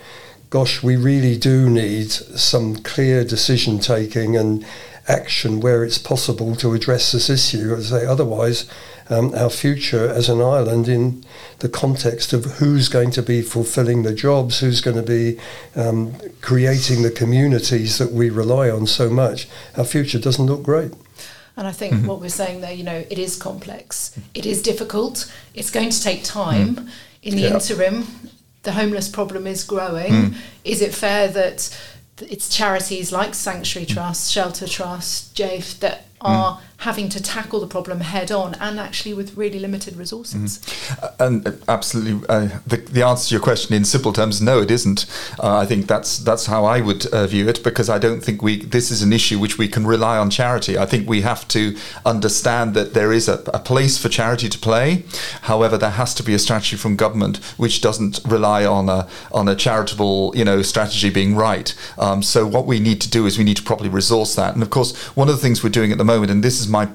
gosh, 0.48 0.82
we 0.82 0.96
really 0.96 1.36
do 1.36 1.68
need 1.68 2.10
some 2.10 2.76
clear 2.76 3.22
decision 3.22 3.80
taking 3.80 4.34
and 4.34 4.64
action 5.08 5.60
where 5.60 5.84
it's 5.84 5.98
possible 5.98 6.56
to 6.56 6.74
address 6.74 7.12
this 7.12 7.30
issue. 7.30 7.74
As 7.74 7.92
I 7.92 8.00
say, 8.00 8.06
otherwise, 8.06 8.68
um, 9.08 9.34
our 9.34 9.50
future 9.50 10.08
as 10.08 10.28
an 10.28 10.40
island 10.40 10.88
in 10.88 11.24
the 11.60 11.68
context 11.68 12.32
of 12.32 12.44
who's 12.44 12.88
going 12.88 13.10
to 13.12 13.22
be 13.22 13.42
fulfilling 13.42 14.02
the 14.02 14.14
jobs, 14.14 14.60
who's 14.60 14.80
going 14.80 14.96
to 14.96 15.02
be 15.02 15.38
um, 15.76 16.14
creating 16.40 17.02
the 17.02 17.10
communities 17.10 17.98
that 17.98 18.12
we 18.12 18.30
rely 18.30 18.68
on 18.68 18.86
so 18.86 19.08
much, 19.08 19.48
our 19.76 19.84
future 19.84 20.18
doesn't 20.18 20.46
look 20.46 20.62
great. 20.62 20.92
And 21.56 21.66
I 21.66 21.72
think 21.72 21.94
mm-hmm. 21.94 22.06
what 22.06 22.20
we're 22.20 22.28
saying 22.28 22.60
there, 22.60 22.72
you 22.72 22.84
know, 22.84 23.04
it 23.08 23.18
is 23.18 23.36
complex, 23.36 24.18
it 24.34 24.44
is 24.44 24.60
difficult, 24.60 25.32
it's 25.54 25.70
going 25.70 25.90
to 25.90 26.02
take 26.02 26.22
time. 26.22 26.76
Mm. 26.76 26.90
In 27.22 27.34
the 27.34 27.46
interim, 27.52 28.06
the 28.62 28.72
homeless 28.72 29.08
problem 29.08 29.46
is 29.46 29.64
growing. 29.64 30.12
Mm. 30.12 30.36
Is 30.64 30.82
it 30.82 30.94
fair 30.94 31.28
that 31.28 31.76
it's 32.22 32.48
charities 32.48 33.12
like 33.12 33.34
Sanctuary 33.34 33.86
Trust, 33.86 34.32
Shelter 34.32 34.66
Trust, 34.66 35.34
JAFE 35.34 35.80
that 35.80 36.06
are 36.20 36.60
having 36.78 37.08
to 37.08 37.22
tackle 37.22 37.60
the 37.60 37.66
problem 37.66 38.00
head 38.00 38.30
on 38.30 38.54
and 38.54 38.78
actually 38.78 39.14
with 39.14 39.36
really 39.36 39.58
limited 39.58 39.96
resources. 39.96 40.58
Mm-hmm. 40.58 41.22
And 41.22 41.46
uh, 41.46 41.52
absolutely, 41.68 42.26
uh, 42.28 42.58
the, 42.66 42.76
the 42.76 43.02
answer 43.02 43.28
to 43.28 43.34
your 43.34 43.42
question 43.42 43.74
in 43.74 43.84
simple 43.84 44.12
terms, 44.12 44.42
no, 44.42 44.60
it 44.60 44.70
isn't. 44.70 45.06
Uh, 45.42 45.56
I 45.56 45.66
think 45.66 45.86
that's 45.86 46.18
that's 46.18 46.46
how 46.46 46.64
I 46.64 46.80
would 46.80 47.06
uh, 47.06 47.26
view 47.26 47.48
it 47.48 47.62
because 47.64 47.88
I 47.88 47.98
don't 47.98 48.20
think 48.20 48.42
we 48.42 48.64
this 48.64 48.90
is 48.90 49.02
an 49.02 49.12
issue 49.12 49.38
which 49.38 49.58
we 49.58 49.68
can 49.68 49.86
rely 49.86 50.18
on 50.18 50.30
charity. 50.30 50.78
I 50.78 50.86
think 50.86 51.08
we 51.08 51.22
have 51.22 51.48
to 51.48 51.76
understand 52.04 52.74
that 52.74 52.94
there 52.94 53.12
is 53.12 53.28
a, 53.28 53.42
a 53.54 53.58
place 53.58 53.98
for 53.98 54.08
charity 54.08 54.48
to 54.48 54.58
play. 54.58 55.04
However, 55.42 55.78
there 55.78 55.90
has 55.90 56.14
to 56.14 56.22
be 56.22 56.34
a 56.34 56.38
strategy 56.38 56.76
from 56.76 56.96
government 56.96 57.38
which 57.56 57.80
doesn't 57.80 58.20
rely 58.26 58.64
on 58.64 58.88
a 58.88 59.08
on 59.32 59.48
a 59.48 59.56
charitable 59.56 60.32
you 60.36 60.44
know 60.44 60.62
strategy 60.62 61.10
being 61.10 61.34
right. 61.34 61.74
Um, 61.98 62.22
so 62.22 62.46
what 62.46 62.66
we 62.66 62.80
need 62.80 63.00
to 63.00 63.10
do 63.10 63.26
is 63.26 63.38
we 63.38 63.44
need 63.44 63.56
to 63.56 63.62
properly 63.62 63.88
resource 63.88 64.34
that. 64.34 64.54
And 64.54 64.62
of 64.62 64.70
course, 64.70 64.94
one 65.16 65.28
of 65.28 65.34
the 65.34 65.40
things 65.40 65.64
we're 65.64 65.70
doing 65.70 65.90
at 65.92 65.98
the 65.98 66.04
moment, 66.04 66.30
and 66.30 66.42
this 66.42 66.60
is 66.60 66.65
my 66.68 66.88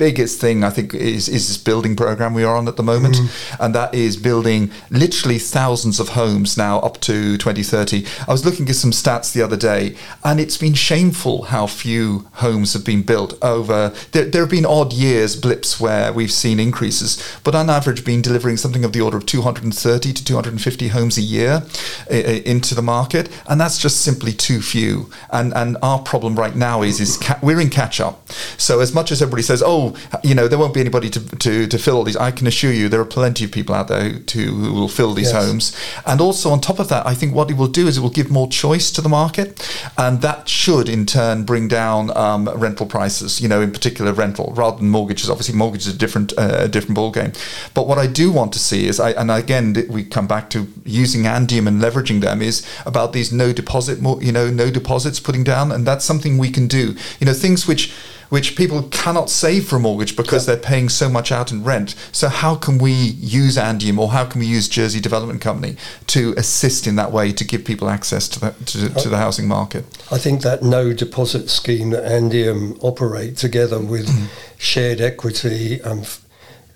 biggest 0.00 0.40
thing 0.40 0.64
I 0.64 0.70
think 0.70 0.94
is 0.94 1.28
is 1.28 1.48
this 1.48 1.58
building 1.58 1.94
program 1.94 2.32
we 2.32 2.42
are 2.42 2.56
on 2.56 2.66
at 2.68 2.76
the 2.76 2.82
moment, 2.82 3.16
mm. 3.16 3.28
and 3.60 3.74
that 3.74 3.94
is 3.94 4.16
building 4.16 4.70
literally 4.90 5.38
thousands 5.38 6.00
of 6.00 6.08
homes 6.20 6.56
now 6.56 6.78
up 6.78 6.98
to 7.02 7.36
2030. 7.36 8.06
I 8.26 8.32
was 8.32 8.46
looking 8.46 8.66
at 8.70 8.76
some 8.76 8.92
stats 8.92 9.30
the 9.34 9.42
other 9.42 9.58
day, 9.58 9.94
and 10.24 10.40
it's 10.40 10.56
been 10.56 10.72
shameful 10.72 11.42
how 11.52 11.66
few 11.66 12.26
homes 12.44 12.72
have 12.72 12.84
been 12.84 13.02
built 13.02 13.34
over. 13.42 13.92
There, 14.12 14.24
there 14.24 14.40
have 14.40 14.50
been 14.50 14.64
odd 14.64 14.94
years, 14.94 15.36
blips 15.36 15.78
where 15.78 16.14
we've 16.14 16.32
seen 16.32 16.58
increases, 16.58 17.22
but 17.44 17.54
on 17.54 17.68
average, 17.68 18.02
been 18.02 18.22
delivering 18.22 18.56
something 18.56 18.84
of 18.84 18.94
the 18.94 19.02
order 19.02 19.18
of 19.18 19.26
230 19.26 20.12
to 20.14 20.24
250 20.24 20.88
homes 20.88 21.18
a 21.18 21.22
year 21.36 21.62
into 22.08 22.74
the 22.74 22.82
market, 22.82 23.28
and 23.48 23.60
that's 23.60 23.76
just 23.76 24.00
simply 24.00 24.32
too 24.32 24.62
few. 24.62 25.10
And 25.30 25.52
and 25.52 25.76
our 25.82 25.98
problem 25.98 26.36
right 26.36 26.56
now 26.56 26.80
is 26.80 27.00
is 27.00 27.18
ca- 27.18 27.38
we're 27.42 27.60
in 27.60 27.68
catch 27.68 28.00
up. 28.00 28.16
So 28.56 28.80
as 28.80 28.94
much 28.94 29.12
as 29.12 29.20
everybody 29.20 29.42
says, 29.42 29.62
oh 29.62 29.89
you 30.22 30.34
know, 30.34 30.48
there 30.48 30.58
won't 30.58 30.74
be 30.74 30.80
anybody 30.80 31.10
to, 31.10 31.36
to, 31.38 31.66
to 31.66 31.78
fill 31.78 31.96
all 31.96 32.04
these. 32.04 32.16
I 32.16 32.30
can 32.30 32.46
assure 32.46 32.72
you 32.72 32.88
there 32.88 33.00
are 33.00 33.04
plenty 33.04 33.44
of 33.44 33.52
people 33.52 33.74
out 33.74 33.88
there 33.88 34.18
to, 34.18 34.38
who 34.38 34.72
will 34.72 34.88
fill 34.88 35.14
these 35.14 35.32
yes. 35.32 35.44
homes. 35.44 35.76
And 36.06 36.20
also, 36.20 36.50
on 36.50 36.60
top 36.60 36.78
of 36.78 36.88
that, 36.88 37.06
I 37.06 37.14
think 37.14 37.34
what 37.34 37.50
it 37.50 37.56
will 37.56 37.68
do 37.68 37.86
is 37.86 37.98
it 37.98 38.00
will 38.00 38.10
give 38.10 38.30
more 38.30 38.48
choice 38.48 38.90
to 38.92 39.00
the 39.00 39.08
market. 39.08 39.48
And 39.96 40.20
that 40.22 40.48
should, 40.48 40.88
in 40.88 41.06
turn, 41.06 41.44
bring 41.44 41.68
down 41.68 42.16
um, 42.16 42.48
rental 42.48 42.86
prices, 42.86 43.40
you 43.40 43.48
know, 43.48 43.60
in 43.60 43.72
particular 43.72 44.12
rental, 44.12 44.52
rather 44.56 44.78
than 44.78 44.88
mortgages. 44.88 45.30
Obviously, 45.30 45.54
mortgages 45.54 45.92
are 45.92 45.96
a 45.96 45.98
different, 45.98 46.32
uh, 46.38 46.58
a 46.60 46.68
different 46.68 46.96
ballgame. 46.96 47.36
But 47.74 47.86
what 47.86 47.98
I 47.98 48.06
do 48.06 48.32
want 48.32 48.52
to 48.52 48.58
see 48.58 48.86
is, 48.86 49.00
I, 49.00 49.10
and 49.12 49.30
again, 49.30 49.86
we 49.88 50.04
come 50.04 50.26
back 50.26 50.50
to 50.50 50.66
using 50.84 51.22
Andium 51.22 51.66
and 51.66 51.80
leveraging 51.80 52.20
them, 52.20 52.42
is 52.42 52.66
about 52.86 53.12
these 53.12 53.32
no 53.32 53.52
deposit, 53.52 53.98
you 54.20 54.32
know, 54.32 54.50
no 54.50 54.70
deposits 54.70 55.20
putting 55.20 55.44
down. 55.44 55.72
And 55.72 55.86
that's 55.86 56.04
something 56.04 56.38
we 56.38 56.50
can 56.50 56.66
do. 56.66 56.96
You 57.18 57.26
know, 57.26 57.32
things 57.32 57.66
which 57.66 57.92
which 58.30 58.56
people 58.56 58.84
cannot 58.84 59.28
save 59.28 59.68
for 59.68 59.76
a 59.76 59.78
mortgage 59.78 60.16
because 60.16 60.46
they're 60.46 60.56
paying 60.56 60.88
so 60.88 61.08
much 61.08 61.30
out 61.30 61.52
in 61.52 61.62
rent. 61.62 61.94
So 62.12 62.28
how 62.28 62.54
can 62.54 62.78
we 62.78 62.92
use 62.92 63.56
Andium 63.56 63.98
or 63.98 64.10
how 64.10 64.24
can 64.24 64.40
we 64.40 64.46
use 64.46 64.68
Jersey 64.68 65.00
Development 65.00 65.40
Company 65.40 65.76
to 66.06 66.32
assist 66.36 66.86
in 66.86 66.96
that 66.96 67.12
way 67.12 67.32
to 67.32 67.44
give 67.44 67.64
people 67.64 67.90
access 67.90 68.28
to 68.28 68.40
the, 68.40 68.50
to, 68.66 68.88
to 69.02 69.08
the 69.08 69.18
housing 69.18 69.46
market? 69.46 69.84
I 70.10 70.18
think 70.18 70.42
that 70.42 70.62
no 70.62 70.92
deposit 70.92 71.50
scheme 71.50 71.90
that 71.90 72.04
Andium 72.04 72.78
operate 72.82 73.36
together 73.36 73.78
with 73.78 74.08
mm. 74.08 74.28
shared 74.58 75.00
equity 75.00 75.82
um, 75.82 76.04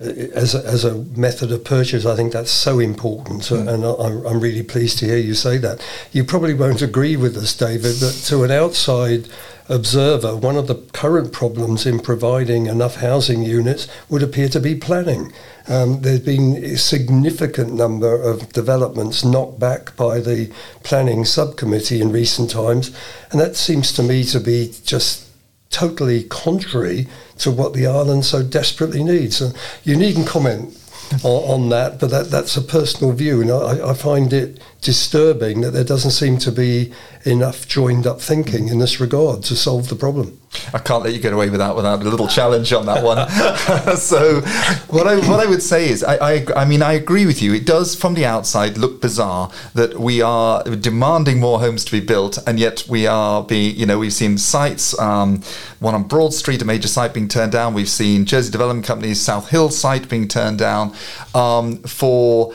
as 0.00 0.54
a, 0.54 0.64
as 0.66 0.84
a 0.84 0.96
method 1.16 1.52
of 1.52 1.64
purchase, 1.64 2.04
I 2.04 2.16
think 2.16 2.32
that's 2.32 2.50
so 2.50 2.78
important, 2.80 3.42
mm. 3.42 3.72
and 3.72 3.84
I, 3.84 4.28
I'm 4.28 4.40
really 4.40 4.62
pleased 4.62 4.98
to 4.98 5.06
hear 5.06 5.16
you 5.16 5.34
say 5.34 5.56
that. 5.58 5.86
You 6.12 6.24
probably 6.24 6.54
won't 6.54 6.82
agree 6.82 7.16
with 7.16 7.36
us, 7.36 7.56
David, 7.56 7.94
that 7.96 8.24
to 8.26 8.42
an 8.42 8.50
outside 8.50 9.28
observer, 9.68 10.36
one 10.36 10.56
of 10.56 10.66
the 10.66 10.74
current 10.92 11.32
problems 11.32 11.86
in 11.86 11.98
providing 11.98 12.66
enough 12.66 12.96
housing 12.96 13.42
units 13.42 13.88
would 14.08 14.22
appear 14.22 14.48
to 14.48 14.60
be 14.60 14.74
planning. 14.74 15.32
Um, 15.68 16.02
there's 16.02 16.20
been 16.20 16.56
a 16.62 16.76
significant 16.76 17.72
number 17.72 18.20
of 18.20 18.52
developments 18.52 19.24
knocked 19.24 19.58
back 19.58 19.96
by 19.96 20.20
the 20.20 20.52
planning 20.82 21.24
subcommittee 21.24 22.00
in 22.00 22.12
recent 22.12 22.50
times, 22.50 22.94
and 23.30 23.40
that 23.40 23.56
seems 23.56 23.92
to 23.92 24.02
me 24.02 24.24
to 24.24 24.40
be 24.40 24.74
just 24.84 25.28
totally 25.70 26.24
contrary 26.24 27.08
to 27.38 27.50
what 27.50 27.72
the 27.72 27.86
island 27.86 28.24
so 28.24 28.42
desperately 28.42 29.02
needs. 29.02 29.36
So 29.36 29.50
you 29.82 29.96
needn't 29.96 30.26
comment 30.26 30.78
on, 31.24 31.62
on, 31.62 31.68
that, 31.70 31.98
but 31.98 32.10
that, 32.10 32.30
that's 32.30 32.56
a 32.56 32.62
personal 32.62 33.12
view, 33.12 33.40
and 33.40 33.50
I, 33.50 33.90
I 33.90 33.94
find 33.94 34.32
it 34.32 34.60
disturbing 34.84 35.62
that 35.62 35.70
there 35.70 35.82
doesn't 35.82 36.10
seem 36.10 36.36
to 36.38 36.52
be 36.52 36.92
enough 37.24 37.66
joined 37.66 38.06
up 38.06 38.20
thinking 38.20 38.68
in 38.68 38.78
this 38.78 39.00
regard 39.00 39.42
to 39.42 39.56
solve 39.56 39.88
the 39.88 39.96
problem. 39.96 40.38
I 40.72 40.78
can't 40.78 41.02
let 41.02 41.14
you 41.14 41.20
get 41.20 41.32
away 41.32 41.48
with 41.48 41.58
that 41.58 41.74
without 41.74 42.02
a 42.02 42.08
little 42.08 42.28
challenge 42.28 42.72
on 42.72 42.86
that 42.86 43.02
one. 43.02 43.96
so, 43.96 44.40
what 44.88 45.08
I 45.08 45.16
what 45.28 45.40
I 45.40 45.46
would 45.46 45.62
say 45.62 45.88
is, 45.88 46.04
I, 46.04 46.16
I, 46.16 46.46
I 46.54 46.64
mean 46.64 46.82
I 46.82 46.92
agree 46.92 47.26
with 47.26 47.42
you. 47.42 47.54
It 47.54 47.66
does 47.66 47.96
from 47.96 48.14
the 48.14 48.26
outside 48.26 48.76
look 48.76 49.00
bizarre 49.00 49.50
that 49.72 49.98
we 49.98 50.20
are 50.20 50.62
demanding 50.62 51.40
more 51.40 51.58
homes 51.58 51.84
to 51.86 51.92
be 51.92 52.00
built, 52.00 52.38
and 52.46 52.60
yet 52.60 52.84
we 52.88 53.06
are 53.06 53.42
being 53.42 53.74
you 53.74 53.86
know 53.86 53.98
we've 53.98 54.12
seen 54.12 54.38
sites, 54.38 54.96
um, 55.00 55.42
one 55.80 55.94
on 55.94 56.04
Broad 56.04 56.34
Street, 56.34 56.62
a 56.62 56.64
major 56.64 56.88
site 56.88 57.14
being 57.14 57.28
turned 57.28 57.52
down. 57.52 57.74
We've 57.74 57.88
seen 57.88 58.26
Jersey 58.26 58.52
Development 58.52 58.86
Company's 58.86 59.20
South 59.20 59.48
Hill 59.48 59.70
site 59.70 60.08
being 60.08 60.28
turned 60.28 60.58
down 60.58 60.94
um, 61.34 61.78
for 61.82 62.54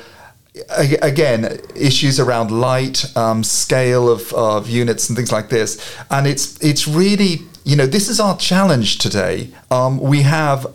again, 0.69 1.59
issues 1.75 2.19
around 2.19 2.51
light, 2.51 3.05
um, 3.17 3.43
scale 3.43 4.09
of, 4.09 4.31
of 4.33 4.69
units, 4.69 5.09
and 5.09 5.15
things 5.15 5.31
like 5.31 5.49
this. 5.49 5.95
And 6.09 6.27
it's 6.27 6.57
it's 6.63 6.87
really 6.87 7.41
you 7.63 7.75
know 7.75 7.85
this 7.85 8.09
is 8.09 8.19
our 8.19 8.37
challenge 8.37 8.97
today. 8.97 9.49
Um, 9.71 9.99
we 9.99 10.21
have 10.23 10.65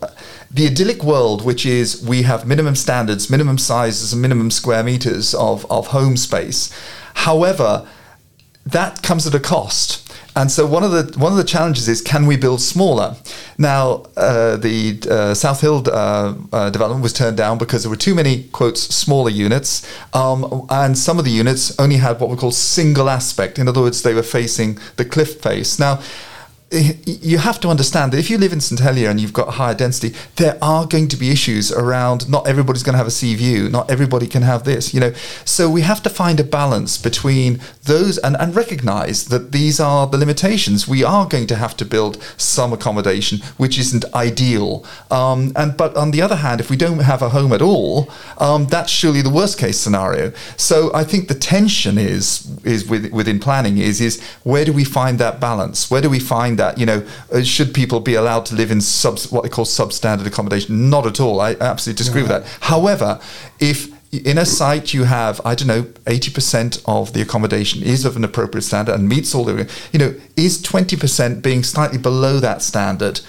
the 0.51 0.67
idyllic 0.67 1.03
world, 1.03 1.45
which 1.45 1.67
is 1.67 2.01
we 2.07 2.23
have 2.23 2.47
minimum 2.47 2.77
standards, 2.77 3.29
minimum 3.29 3.59
sizes, 3.59 4.13
and 4.13 4.23
minimum 4.23 4.53
square 4.53 4.85
meters 4.85 5.35
of, 5.35 5.69
of 5.71 5.89
home 5.89 6.17
space. 6.17 6.73
However, 7.15 7.89
that 8.65 9.03
comes 9.03 9.27
at 9.27 9.35
a 9.35 9.41
cost. 9.41 10.04
And 10.37 10.51
so 10.51 10.67
one 10.67 10.83
of 10.83 10.91
the 10.91 11.19
one 11.19 11.31
of 11.31 11.39
the 11.39 11.45
challenges 11.45 11.89
is 11.89 12.03
can 12.03 12.27
we 12.27 12.37
build 12.37 12.61
smaller? 12.61 13.17
Now 13.57 14.07
uh, 14.17 14.57
the 14.57 14.99
uh, 15.09 15.35
South 15.35 15.61
Hill 15.61 15.85
uh, 15.87 16.35
uh, 16.53 16.71
development 16.71 17.03
was 17.03 17.13
turned 17.13 17.37
down 17.37 17.59
because 17.59 17.85
there 17.85 17.91
were 17.91 17.97
too 17.97 18.15
many 18.15 18.45
quotes 18.45 18.81
smaller 18.83 19.31
units, 19.31 19.87
um, 20.13 20.67
and 20.71 20.99
some 20.99 21.19
of 21.19 21.25
the 21.25 21.31
units 21.31 21.79
only 21.79 21.97
had 21.97 22.19
what 22.21 22.31
we 22.31 22.37
call 22.37 22.51
single 22.51 23.09
aspect. 23.09 23.59
In 23.59 23.69
other 23.69 23.81
words, 23.81 24.03
they 24.03 24.15
were 24.15 24.25
facing 24.25 24.79
the 24.97 25.05
cliff 25.05 25.41
face. 25.41 25.79
Now 25.79 26.01
you 26.75 27.39
have 27.39 27.61
to 27.61 27.69
understand 27.69 28.13
that 28.13 28.19
if 28.19 28.31
you 28.31 28.39
live 28.39 28.53
in 28.53 28.61
St 28.61 28.81
Helier 28.81 29.11
and 29.11 29.21
you've 29.21 29.33
got 29.33 29.55
higher 29.55 29.75
density, 29.75 30.15
there 30.37 30.59
are 30.61 30.87
going 30.87 31.09
to 31.09 31.17
be 31.17 31.31
issues 31.31 31.73
around. 31.73 32.29
Not 32.29 32.47
everybody's 32.47 32.83
going 32.83 32.95
to 32.95 32.99
have 32.99 33.07
a 33.07 33.13
sea 33.13 33.35
view. 33.35 33.69
Not 33.69 33.91
everybody 33.91 34.27
can 34.27 34.43
have 34.43 34.65
this. 34.65 34.93
You 34.93 35.01
know, 35.01 35.13
so 35.45 35.71
we 35.71 35.83
have 35.83 36.03
to 36.03 36.11
find 36.11 36.41
a 36.41 36.45
balance 36.45 36.99
between 36.99 37.61
those 37.85 38.19
and, 38.19 38.37
and 38.37 38.55
recognise 38.57 39.27
that 39.27 39.53
these 39.53 39.79
are 39.81 40.07
the 40.07 40.19
limitations. 40.19 40.89
We 40.89 41.05
are 41.05 41.27
going 41.27 41.47
to 41.49 41.57
have 41.57 41.77
to 41.79 41.85
build 41.85 42.23
some 42.37 42.73
accommodation, 42.73 43.39
which 43.57 43.79
isn't 43.79 44.05
ideal. 44.15 44.85
Um, 45.11 45.53
and 45.57 45.77
but 45.77 45.97
on 45.97 46.11
the 46.11 46.23
other 46.23 46.37
hand, 46.37 46.61
if 46.61 46.71
we 46.71 46.77
don't 46.77 47.01
have 47.01 47.23
a 47.23 47.29
home 47.29 47.53
at 47.53 47.63
all, 47.63 48.11
um, 48.39 48.67
that's 48.67 48.91
surely 48.91 49.23
the 49.23 49.31
worst 49.31 49.59
case 49.59 49.79
scenario. 49.79 50.33
So 50.57 50.91
I 50.95 51.05
think 51.05 51.29
the 51.29 51.35
tension 51.35 51.99
is 51.99 52.25
is 52.65 52.89
with, 52.89 53.13
within 53.13 53.39
planning 53.39 53.79
is 53.79 54.01
is 54.01 54.21
where 54.43 54.65
do 54.65 54.73
we 54.73 54.85
find 54.85 55.19
that 55.19 55.41
balance? 55.41 55.91
Where 55.91 56.03
do 56.03 56.11
we 56.11 56.19
find 56.19 56.59
that 56.59 56.64
that. 56.65 56.79
You 56.79 56.87
know, 56.87 57.07
uh, 57.33 57.43
should 57.43 57.75
people 57.75 58.01
be 58.01 58.15
allowed 58.15 58.47
to 58.47 58.55
live 58.55 58.71
in 58.71 58.81
sub, 58.81 59.19
what 59.31 59.43
they 59.43 59.49
call 59.49 59.65
substandard 59.65 60.27
accommodation? 60.27 60.91
Not 60.91 61.07
at 61.07 61.21
all. 61.21 61.41
I 61.41 61.57
absolutely 61.61 61.99
disagree 61.99 62.23
no. 62.23 62.29
with 62.29 62.45
that. 62.45 62.59
However, 62.61 63.21
if 63.61 63.93
in 64.13 64.39
a 64.39 64.47
site 64.47 64.95
you 64.95 65.03
have 65.03 65.41
i 65.45 65.57
don't 65.57 65.67
know 65.67 65.83
80% 66.05 66.81
of 66.87 67.15
the 67.15 67.21
accommodation 67.21 67.83
is 67.83 68.05
of 68.05 68.17
an 68.17 68.23
appropriate 68.23 68.63
standard 68.63 68.95
and 68.95 69.09
meets 69.09 69.35
all 69.35 69.43
the 69.45 69.69
you 69.93 69.99
know 69.99 70.15
is 70.37 70.63
20% 70.63 71.43
being 71.43 71.65
slightly 71.65 71.99
below 71.99 72.39
that 72.39 72.63
standard 72.63 73.21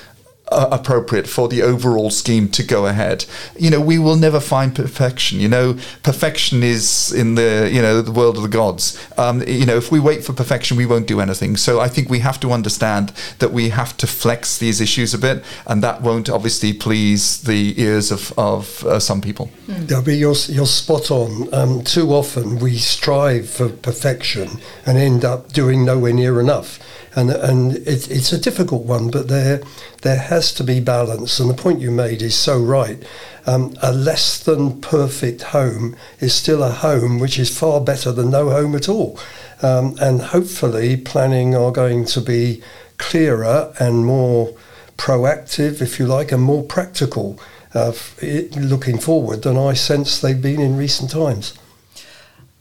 uh, 0.49 0.69
appropriate 0.71 1.27
for 1.27 1.47
the 1.47 1.61
overall 1.61 2.09
scheme 2.09 2.47
to 2.49 2.63
go 2.63 2.85
ahead. 2.85 3.25
You 3.57 3.69
know, 3.69 3.81
we 3.81 3.97
will 3.97 4.15
never 4.15 4.39
find 4.39 4.75
perfection. 4.75 5.39
You 5.39 5.49
know, 5.49 5.77
perfection 6.03 6.63
is 6.63 7.11
in 7.11 7.35
the 7.35 7.69
you 7.71 7.81
know 7.81 8.01
the 8.01 8.11
world 8.11 8.37
of 8.37 8.43
the 8.43 8.49
gods. 8.49 8.97
Um, 9.17 9.41
you 9.47 9.65
know, 9.65 9.75
if 9.75 9.91
we 9.91 9.99
wait 9.99 10.23
for 10.23 10.33
perfection, 10.33 10.77
we 10.77 10.85
won't 10.85 11.07
do 11.07 11.19
anything. 11.19 11.57
So 11.57 11.79
I 11.79 11.87
think 11.87 12.09
we 12.09 12.19
have 12.19 12.39
to 12.41 12.51
understand 12.51 13.11
that 13.39 13.51
we 13.51 13.69
have 13.69 13.97
to 13.97 14.07
flex 14.07 14.57
these 14.57 14.79
issues 14.79 15.13
a 15.13 15.17
bit, 15.17 15.43
and 15.65 15.81
that 15.83 16.01
won't 16.01 16.29
obviously 16.29 16.73
please 16.73 17.41
the 17.41 17.79
ears 17.81 18.11
of 18.11 18.33
of 18.37 18.83
uh, 18.85 18.99
some 18.99 19.21
people. 19.21 19.49
Mm. 19.67 19.89
Yeah, 19.89 20.01
but 20.03 20.11
you're 20.11 20.35
you're 20.47 20.67
spot 20.67 21.11
on. 21.11 21.53
Um, 21.53 21.83
too 21.83 22.11
often 22.11 22.59
we 22.59 22.77
strive 22.77 23.49
for 23.49 23.69
perfection 23.69 24.59
and 24.85 24.97
end 24.97 25.25
up 25.25 25.51
doing 25.53 25.85
nowhere 25.85 26.13
near 26.13 26.39
enough 26.39 26.79
and 27.15 27.31
and 27.31 27.75
it, 27.77 28.09
it's 28.11 28.33
a 28.33 28.39
difficult 28.39 28.85
one, 28.85 29.09
but 29.09 29.27
there 29.27 29.61
there 30.01 30.19
has 30.19 30.53
to 30.55 30.63
be 30.63 30.79
balance. 30.79 31.39
And 31.39 31.49
the 31.49 31.53
point 31.53 31.81
you 31.81 31.91
made 31.91 32.21
is 32.21 32.35
so 32.35 32.59
right. 32.59 33.01
Um, 33.47 33.75
a 33.81 33.93
less 33.93 34.39
than 34.43 34.81
perfect 34.81 35.43
home 35.43 35.95
is 36.19 36.33
still 36.33 36.63
a 36.63 36.71
home, 36.71 37.19
which 37.19 37.37
is 37.37 37.55
far 37.57 37.79
better 37.79 38.11
than 38.11 38.31
no 38.31 38.49
home 38.49 38.75
at 38.75 38.89
all. 38.89 39.19
Um, 39.61 39.95
and 39.99 40.21
hopefully, 40.21 40.97
planning 40.97 41.55
are 41.55 41.71
going 41.71 42.05
to 42.05 42.21
be 42.21 42.61
clearer 42.97 43.73
and 43.79 44.05
more 44.05 44.55
proactive, 44.97 45.81
if 45.81 45.99
you 45.99 46.05
like, 46.05 46.31
and 46.31 46.41
more 46.41 46.63
practical 46.63 47.39
uh, 47.73 47.91
looking 48.21 48.97
forward 48.97 49.43
than 49.43 49.57
I 49.57 49.73
sense 49.73 50.19
they've 50.19 50.41
been 50.41 50.61
in 50.61 50.77
recent 50.77 51.11
times. 51.11 51.53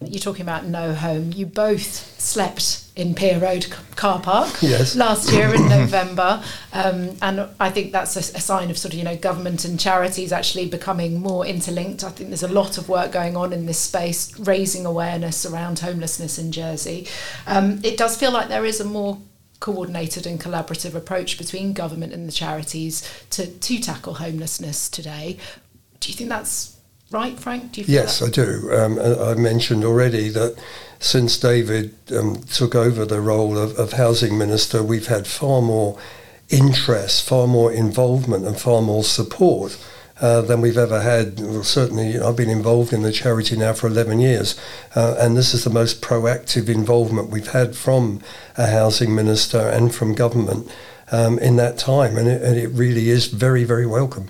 You're 0.06 0.20
talking 0.20 0.42
about 0.42 0.66
no 0.66 0.94
home. 0.94 1.32
You 1.32 1.46
both 1.46 2.20
slept 2.20 2.84
in 2.96 3.14
Pier 3.14 3.38
Road 3.38 3.66
car 3.96 4.20
park 4.20 4.62
yes. 4.62 4.94
last 4.94 5.32
year 5.32 5.52
in 5.54 5.68
November, 5.68 6.42
um, 6.72 7.16
and 7.22 7.48
I 7.58 7.70
think 7.70 7.92
that's 7.92 8.16
a, 8.16 8.36
a, 8.36 8.40
sign 8.40 8.70
of 8.70 8.78
sort 8.78 8.94
of 8.94 8.98
you 8.98 9.04
know 9.04 9.16
government 9.16 9.64
and 9.64 9.78
charities 9.78 10.32
actually 10.32 10.68
becoming 10.68 11.20
more 11.20 11.44
interlinked. 11.44 12.04
I 12.04 12.10
think 12.10 12.30
there's 12.30 12.42
a 12.42 12.48
lot 12.48 12.78
of 12.78 12.88
work 12.88 13.12
going 13.12 13.36
on 13.36 13.52
in 13.52 13.66
this 13.66 13.78
space, 13.78 14.38
raising 14.38 14.86
awareness 14.86 15.44
around 15.44 15.80
homelessness 15.80 16.38
in 16.38 16.52
Jersey. 16.52 17.08
Um, 17.46 17.80
it 17.82 17.96
does 17.96 18.16
feel 18.16 18.30
like 18.30 18.48
there 18.48 18.64
is 18.64 18.80
a 18.80 18.84
more 18.84 19.18
coordinated 19.60 20.26
and 20.26 20.40
collaborative 20.40 20.94
approach 20.94 21.38
between 21.38 21.72
government 21.72 22.12
and 22.12 22.28
the 22.28 22.32
charities 22.32 23.02
to 23.30 23.46
to 23.46 23.80
tackle 23.80 24.14
homelessness 24.14 24.88
today. 24.88 25.38
Do 26.00 26.10
you 26.10 26.14
think 26.14 26.28
that's 26.28 26.73
right, 27.14 27.38
Frank? 27.38 27.78
yes, 27.78 28.18
that? 28.18 28.26
I 28.26 28.30
do. 28.30 28.72
Um, 28.72 28.98
I 28.98 29.34
mentioned 29.34 29.84
already 29.84 30.28
that 30.30 30.60
since 30.98 31.38
David 31.38 31.94
um, 32.14 32.42
took 32.42 32.74
over 32.74 33.06
the 33.06 33.20
role 33.20 33.56
of, 33.56 33.78
of 33.78 33.92
housing 33.92 34.36
minister, 34.36 34.82
we've 34.82 35.06
had 35.06 35.26
far 35.26 35.62
more 35.62 35.98
interest, 36.50 37.26
far 37.26 37.46
more 37.46 37.72
involvement, 37.72 38.44
and 38.44 38.58
far 38.60 38.82
more 38.82 39.04
support. 39.04 39.78
Uh, 40.20 40.40
than 40.42 40.60
we've 40.60 40.78
ever 40.78 41.00
had. 41.00 41.40
Well, 41.40 41.64
certainly, 41.64 42.12
you 42.12 42.20
know, 42.20 42.28
I've 42.28 42.36
been 42.36 42.48
involved 42.48 42.92
in 42.92 43.02
the 43.02 43.10
charity 43.10 43.56
now 43.56 43.72
for 43.72 43.88
11 43.88 44.20
years, 44.20 44.56
uh, 44.94 45.16
and 45.18 45.36
this 45.36 45.52
is 45.52 45.64
the 45.64 45.70
most 45.70 46.00
proactive 46.02 46.68
involvement 46.68 47.30
we've 47.30 47.50
had 47.50 47.74
from 47.74 48.20
a 48.56 48.68
housing 48.68 49.12
minister 49.12 49.58
and 49.58 49.92
from 49.92 50.14
government 50.14 50.70
um, 51.10 51.40
in 51.40 51.56
that 51.56 51.78
time, 51.78 52.16
and 52.16 52.28
it, 52.28 52.42
and 52.42 52.56
it 52.56 52.68
really 52.68 53.10
is 53.10 53.26
very, 53.26 53.64
very 53.64 53.86
welcome. 53.86 54.28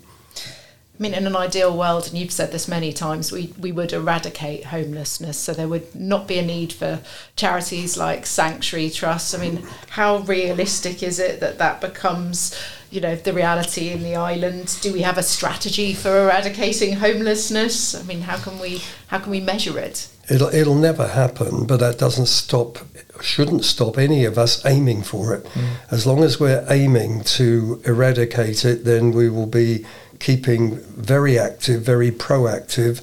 I 1.05 1.07
mean, 1.07 1.19
in 1.19 1.27
an 1.27 1.37
ideal 1.37 1.77
world, 1.77 2.09
and 2.09 2.17
you've 2.17 2.33
said 2.33 2.51
this 2.51 2.67
many 2.67 2.91
times, 2.91 3.31
we, 3.31 3.53
we 3.61 3.73
would 3.73 3.93
eradicate 3.93 4.65
homelessness. 4.65 5.37
So 5.37 5.53
there 5.53 5.69
would 5.69 5.95
not 5.95 6.27
be 6.27 6.39
a 6.39 6.43
need 6.43 6.73
for 6.73 7.01
charities 7.37 7.99
like 7.99 8.25
Sanctuary 8.25 8.89
Trust. 8.89 9.35
I 9.35 9.39
mean, 9.39 9.67
how 9.91 10.21
realistic 10.21 11.03
is 11.03 11.19
it 11.19 11.41
that 11.41 11.59
that 11.59 11.83
becomes, 11.83 12.59
you 12.91 13.03
know, 13.03 13.17
the 13.17 13.35
reality 13.35 13.91
in 13.91 14.03
the 14.03 14.17
island? 14.17 14.79
Do 14.81 14.95
we 14.95 15.03
have 15.03 15.19
a 15.19 15.23
strategy 15.23 15.93
for 15.93 16.23
eradicating 16.23 16.95
homelessness? 16.95 17.95
I 17.95 18.03
mean, 18.05 18.23
how 18.23 18.39
can 18.39 18.59
we 18.59 18.81
how 19.09 19.19
can 19.19 19.31
we 19.31 19.41
measure 19.41 19.79
it? 19.79 20.09
It'll 20.31 20.55
it'll 20.55 20.75
never 20.75 21.09
happen, 21.09 21.67
but 21.67 21.81
that 21.81 21.99
doesn't 21.99 22.29
stop 22.29 22.79
shouldn't 23.21 23.65
stop 23.65 23.99
any 23.99 24.25
of 24.25 24.39
us 24.39 24.65
aiming 24.65 25.03
for 25.03 25.35
it. 25.35 25.45
Mm. 25.45 25.69
As 25.91 26.07
long 26.07 26.25
as 26.25 26.41
we're 26.41 26.65
aiming 26.69 27.25
to 27.25 27.83
eradicate 27.85 28.65
it, 28.65 28.85
then 28.85 29.13
we 29.13 29.29
will 29.29 29.47
be 29.47 29.85
keeping 30.19 30.77
very 30.97 31.39
active, 31.39 31.83
very 31.83 32.11
proactive 32.11 33.03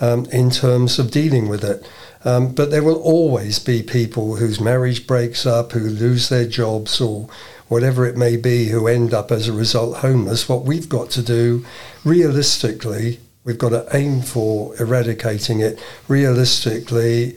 um, 0.00 0.26
in 0.26 0.50
terms 0.50 0.98
of 0.98 1.10
dealing 1.10 1.48
with 1.48 1.64
it. 1.64 1.86
Um, 2.24 2.54
but 2.54 2.70
there 2.70 2.82
will 2.82 3.00
always 3.02 3.58
be 3.58 3.82
people 3.82 4.36
whose 4.36 4.60
marriage 4.60 5.06
breaks 5.06 5.44
up, 5.44 5.72
who 5.72 5.80
lose 5.80 6.28
their 6.28 6.46
jobs, 6.46 7.00
or 7.00 7.28
whatever 7.68 8.06
it 8.06 8.16
may 8.16 8.36
be, 8.36 8.68
who 8.68 8.86
end 8.86 9.12
up 9.12 9.32
as 9.32 9.48
a 9.48 9.52
result 9.52 9.98
homeless. 9.98 10.48
What 10.48 10.64
we've 10.64 10.88
got 10.88 11.10
to 11.10 11.22
do, 11.22 11.64
realistically, 12.04 13.18
we've 13.44 13.58
got 13.58 13.70
to 13.70 13.86
aim 13.92 14.22
for 14.22 14.76
eradicating 14.80 15.60
it. 15.60 15.82
Realistically, 16.06 17.36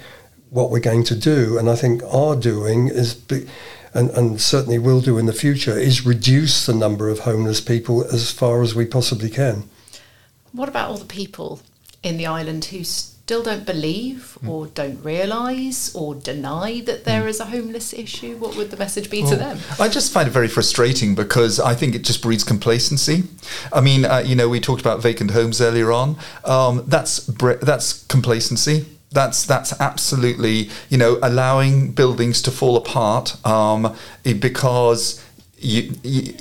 what 0.49 0.69
we're 0.69 0.79
going 0.79 1.03
to 1.05 1.15
do, 1.15 1.57
and 1.57 1.69
I 1.69 1.75
think 1.75 2.03
are 2.03 2.35
doing, 2.35 2.87
is. 2.87 3.21
And, 3.95 4.09
and 4.11 4.41
certainly 4.41 4.77
will 4.77 5.01
do 5.01 5.17
in 5.17 5.25
the 5.25 5.33
future, 5.33 5.79
is 5.79 6.05
reduce 6.05 6.65
the 6.65 6.73
number 6.73 7.09
of 7.09 7.19
homeless 7.19 7.61
people 7.61 8.03
as 8.03 8.29
far 8.29 8.61
as 8.61 8.75
we 8.75 8.85
possibly 8.85 9.29
can. 9.29 9.69
What 10.51 10.69
about 10.69 10.89
all 10.89 10.97
the 10.97 11.05
people 11.05 11.61
in 12.03 12.17
the 12.17 12.25
island 12.25 12.65
who 12.65 12.83
still 12.83 13.41
don't 13.41 13.65
believe 13.65 14.37
mm. 14.43 14.47
or 14.47 14.67
don't 14.67 15.03
realise 15.03 15.95
or 15.95 16.13
deny 16.13 16.79
that 16.81 17.05
there 17.05 17.23
mm. 17.23 17.27
is 17.27 17.39
a 17.39 17.45
homeless 17.45 17.91
issue? 17.91 18.37
What 18.37 18.55
would 18.55 18.69
the 18.69 18.77
message 18.77 19.09
be 19.09 19.21
well, 19.21 19.31
to 19.31 19.35
them? 19.37 19.59
I 19.79 19.89
just 19.89 20.13
find 20.13 20.27
it 20.27 20.31
very 20.31 20.47
frustrating 20.47 21.15
because 21.15 21.59
I 21.59 21.73
think 21.73 21.95
it 21.95 22.03
just 22.03 22.21
breeds 22.21 22.43
complacency. 22.43 23.23
I 23.73 23.81
mean, 23.81 24.05
uh, 24.05 24.19
you 24.19 24.35
know, 24.35 24.47
we 24.47 24.59
talked 24.59 24.81
about 24.81 25.01
vacant 25.01 25.31
homes 25.31 25.59
earlier 25.59 25.91
on. 25.91 26.17
Um, 26.43 26.83
that's 26.85 27.19
bre- 27.21 27.53
that's 27.53 28.05
complacency 28.05 28.85
that's 29.15 29.45
that's 29.45 29.79
absolutely 29.79 30.69
you 30.89 30.97
know 30.97 31.17
allowing 31.23 31.91
buildings 31.91 32.41
to 32.43 32.51
fall 32.51 32.77
apart 32.77 33.43
um, 33.45 33.95
because 34.23 35.23
you, 35.57 35.93
you 36.03 36.33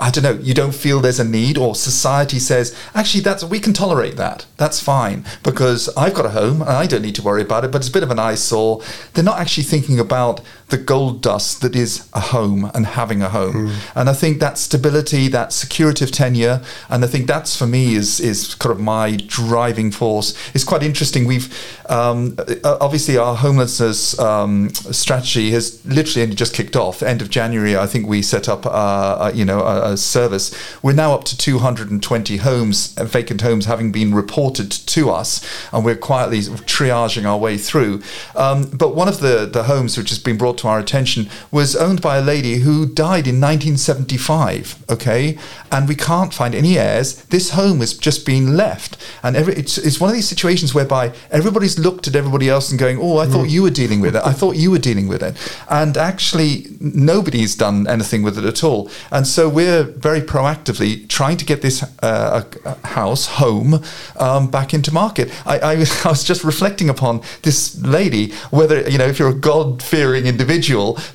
I 0.00 0.10
don't 0.10 0.24
know, 0.24 0.42
you 0.42 0.54
don't 0.54 0.74
feel 0.74 1.00
there's 1.00 1.20
a 1.20 1.24
need, 1.24 1.56
or 1.56 1.74
society 1.74 2.40
says, 2.40 2.76
actually, 2.94 3.20
that's 3.20 3.44
we 3.44 3.60
can 3.60 3.72
tolerate 3.72 4.16
that. 4.16 4.44
That's 4.56 4.80
fine 4.80 5.24
because 5.42 5.88
I've 5.96 6.14
got 6.14 6.26
a 6.26 6.30
home 6.30 6.62
and 6.62 6.70
I 6.70 6.86
don't 6.86 7.02
need 7.02 7.14
to 7.14 7.22
worry 7.22 7.42
about 7.42 7.64
it. 7.64 7.70
But 7.70 7.78
it's 7.78 7.88
a 7.88 7.92
bit 7.92 8.02
of 8.02 8.10
an 8.10 8.18
eyesore. 8.18 8.82
They're 9.12 9.24
not 9.24 9.38
actually 9.38 9.62
thinking 9.64 10.00
about 10.00 10.40
the 10.74 10.82
gold 10.82 11.22
dust 11.22 11.60
that 11.60 11.76
is 11.76 12.08
a 12.14 12.20
home 12.20 12.68
and 12.74 12.84
having 12.84 13.22
a 13.22 13.28
home. 13.28 13.68
Mm. 13.68 13.92
And 13.94 14.10
I 14.10 14.12
think 14.12 14.40
that 14.40 14.58
stability, 14.58 15.28
that 15.28 15.52
security 15.52 16.04
of 16.04 16.10
tenure, 16.10 16.62
and 16.88 17.04
I 17.04 17.06
think 17.06 17.28
that's 17.28 17.56
for 17.56 17.66
me 17.66 17.94
is 17.94 18.18
is 18.18 18.56
kind 18.56 18.72
of 18.72 18.80
my 18.80 19.16
driving 19.28 19.92
force. 19.92 20.34
It's 20.52 20.64
quite 20.64 20.82
interesting. 20.82 21.26
We've 21.26 21.48
um, 21.88 22.36
obviously 22.64 23.16
our 23.16 23.36
homelessness 23.36 24.18
um, 24.18 24.70
strategy 24.70 25.52
has 25.52 25.64
literally 25.86 26.22
only 26.24 26.34
just 26.34 26.54
kicked 26.54 26.74
off. 26.74 27.04
End 27.04 27.22
of 27.22 27.30
January, 27.30 27.76
I 27.76 27.86
think 27.86 28.08
we 28.08 28.20
set 28.20 28.48
up 28.48 28.66
uh, 28.66 29.30
you 29.32 29.44
know 29.44 29.60
a, 29.60 29.92
a, 29.92 29.96
service. 29.96 30.52
We're 30.82 31.00
now 31.04 31.14
up 31.14 31.24
to 31.24 31.36
220 31.36 32.38
homes, 32.38 32.96
uh, 32.98 33.04
vacant 33.04 33.42
homes, 33.42 33.66
having 33.66 33.92
been 33.92 34.12
reported 34.12 34.72
to 34.72 35.10
us, 35.10 35.40
and 35.72 35.84
we're 35.84 36.02
quietly 36.10 36.40
triaging 36.40 37.26
our 37.26 37.38
way 37.38 37.58
through. 37.58 38.02
Um, 38.34 38.70
but 38.70 38.96
one 38.96 39.06
of 39.06 39.20
the 39.20 39.46
the 39.46 39.64
homes 39.64 39.96
which 39.96 40.10
has 40.10 40.18
been 40.18 40.36
brought 40.36 40.58
to 40.58 40.63
our 40.64 40.78
attention 40.78 41.28
was 41.50 41.76
owned 41.76 42.00
by 42.00 42.16
a 42.16 42.22
lady 42.22 42.56
who 42.56 42.86
died 42.86 43.26
in 43.26 43.40
1975. 43.40 44.84
Okay, 44.90 45.38
and 45.70 45.88
we 45.88 45.94
can't 45.94 46.32
find 46.32 46.54
any 46.54 46.78
heirs. 46.78 47.24
This 47.26 47.50
home 47.50 47.80
has 47.80 47.94
just 47.94 48.26
been 48.26 48.56
left, 48.56 48.96
and 49.22 49.36
every, 49.36 49.54
it's 49.54 49.78
it's 49.78 50.00
one 50.00 50.10
of 50.10 50.16
these 50.16 50.28
situations 50.28 50.74
whereby 50.74 51.12
everybody's 51.30 51.78
looked 51.78 52.06
at 52.08 52.16
everybody 52.16 52.48
else 52.48 52.70
and 52.70 52.78
going, 52.78 52.98
"Oh, 53.00 53.18
I 53.18 53.26
thought 53.26 53.48
you 53.48 53.62
were 53.62 53.70
dealing 53.70 54.00
with 54.00 54.16
it. 54.16 54.22
I 54.24 54.32
thought 54.32 54.56
you 54.56 54.70
were 54.70 54.78
dealing 54.78 55.08
with 55.08 55.22
it," 55.22 55.36
and 55.68 55.96
actually 55.96 56.66
nobody's 56.80 57.54
done 57.54 57.86
anything 57.86 58.22
with 58.22 58.38
it 58.38 58.44
at 58.44 58.62
all. 58.62 58.90
And 59.10 59.26
so 59.26 59.48
we're 59.48 59.84
very 59.84 60.20
proactively 60.20 61.08
trying 61.08 61.36
to 61.38 61.44
get 61.44 61.62
this 61.62 61.82
uh, 62.02 62.44
house, 62.84 63.26
home, 63.26 63.82
um, 64.18 64.50
back 64.50 64.74
into 64.74 64.92
market. 64.92 65.30
I, 65.46 65.58
I, 65.58 65.72
I 66.04 66.08
was 66.08 66.24
just 66.24 66.44
reflecting 66.44 66.88
upon 66.88 67.22
this 67.42 67.80
lady, 67.80 68.32
whether 68.50 68.88
you 68.88 68.98
know, 68.98 69.06
if 69.06 69.18
you're 69.18 69.30
a 69.30 69.34
God 69.34 69.82
fearing 69.82 70.26
individual, 70.26 70.43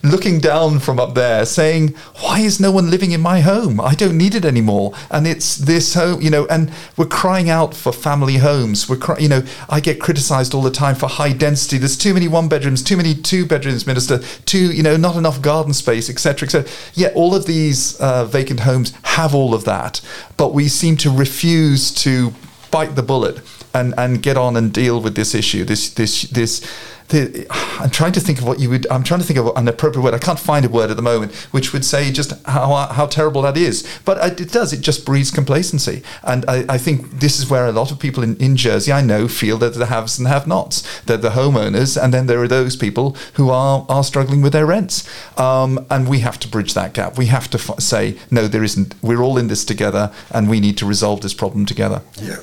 looking 0.03 0.39
down 0.39 0.79
from 0.79 0.99
up 0.99 1.15
there, 1.15 1.45
saying, 1.45 1.95
"Why 2.21 2.39
is 2.39 2.59
no 2.59 2.71
one 2.71 2.89
living 2.89 3.11
in 3.11 3.21
my 3.21 3.41
home? 3.41 3.79
I 3.79 3.95
don't 3.95 4.17
need 4.17 4.35
it 4.35 4.45
anymore." 4.45 4.93
And 5.09 5.27
it's 5.27 5.55
this 5.55 5.93
home, 5.93 6.21
you 6.21 6.29
know, 6.29 6.45
and 6.47 6.71
we're 6.97 7.05
crying 7.05 7.49
out 7.49 7.73
for 7.73 7.91
family 7.91 8.37
homes. 8.37 8.89
We're, 8.89 8.97
cry- 8.97 9.19
you 9.19 9.29
know, 9.29 9.43
I 9.69 9.79
get 9.79 9.99
criticised 9.99 10.53
all 10.53 10.61
the 10.61 10.71
time 10.71 10.95
for 10.95 11.07
high 11.07 11.33
density. 11.33 11.77
There's 11.77 11.97
too 11.97 12.13
many 12.13 12.27
one 12.27 12.47
bedrooms, 12.47 12.83
too 12.83 12.97
many 12.97 13.13
two 13.15 13.45
bedrooms, 13.45 13.85
Minister. 13.85 14.19
Too, 14.45 14.71
you 14.71 14.83
know, 14.83 14.97
not 14.97 15.15
enough 15.15 15.41
garden 15.41 15.73
space, 15.73 16.09
etc., 16.09 16.45
etc. 16.45 16.71
Yeah, 16.93 17.09
all 17.15 17.35
of 17.35 17.45
these 17.45 17.95
uh, 17.99 18.25
vacant 18.25 18.61
homes 18.61 18.93
have 19.03 19.35
all 19.35 19.53
of 19.53 19.65
that, 19.65 20.01
but 20.37 20.53
we 20.53 20.67
seem 20.67 20.97
to 20.97 21.09
refuse 21.09 21.91
to 22.03 22.33
bite 22.71 22.95
the 22.95 23.03
bullet 23.03 23.41
and 23.73 23.93
and 23.97 24.21
get 24.21 24.37
on 24.37 24.55
and 24.55 24.73
deal 24.73 25.01
with 25.01 25.15
this 25.15 25.35
issue. 25.35 25.63
This 25.63 25.93
this 25.93 26.23
this 26.23 26.61
the, 27.09 27.47
I'm 27.79 27.89
trying 27.89 28.11
to 28.13 28.19
think 28.19 28.39
of 28.39 28.45
what 28.45 28.59
you 28.59 28.69
would. 28.69 28.87
I'm 28.89 29.03
trying 29.03 29.19
to 29.19 29.25
think 29.25 29.39
of 29.39 29.51
an 29.55 29.67
appropriate 29.67 30.03
word. 30.03 30.13
I 30.13 30.19
can't 30.19 30.39
find 30.39 30.65
a 30.65 30.69
word 30.69 30.89
at 30.89 30.95
the 30.95 31.03
moment 31.03 31.33
which 31.51 31.73
would 31.73 31.85
say 31.85 32.11
just 32.11 32.33
how 32.45 32.73
how 32.87 33.05
terrible 33.07 33.41
that 33.43 33.57
is. 33.57 33.87
But 34.05 34.39
it 34.39 34.51
does. 34.51 34.73
It 34.73 34.81
just 34.81 35.05
breeds 35.05 35.31
complacency, 35.31 36.03
and 36.23 36.45
I, 36.47 36.65
I 36.69 36.77
think 36.77 37.19
this 37.19 37.39
is 37.39 37.49
where 37.49 37.67
a 37.67 37.71
lot 37.71 37.91
of 37.91 37.99
people 37.99 38.23
in, 38.23 38.37
in 38.37 38.55
Jersey 38.55 38.91
I 38.91 39.01
know 39.01 39.27
feel 39.27 39.57
that 39.59 39.73
the 39.73 39.87
haves 39.87 40.19
and 40.19 40.27
have-nots. 40.27 41.01
They're 41.01 41.17
the 41.17 41.31
homeowners, 41.31 42.01
and 42.01 42.13
then 42.13 42.27
there 42.27 42.41
are 42.41 42.47
those 42.47 42.75
people 42.75 43.15
who 43.33 43.49
are 43.49 43.85
are 43.89 44.03
struggling 44.03 44.41
with 44.41 44.53
their 44.53 44.65
rents. 44.65 45.09
Um, 45.37 45.85
and 45.89 46.07
we 46.07 46.19
have 46.19 46.39
to 46.39 46.47
bridge 46.47 46.73
that 46.73 46.93
gap. 46.93 47.17
We 47.17 47.27
have 47.27 47.49
to 47.51 47.57
f- 47.57 47.79
say 47.79 48.17
no, 48.29 48.47
there 48.47 48.63
isn't. 48.63 48.95
We're 49.01 49.21
all 49.21 49.37
in 49.37 49.47
this 49.47 49.65
together, 49.65 50.11
and 50.31 50.49
we 50.49 50.59
need 50.59 50.77
to 50.77 50.85
resolve 50.85 51.21
this 51.21 51.33
problem 51.33 51.65
together. 51.65 52.01
Yeah, 52.21 52.37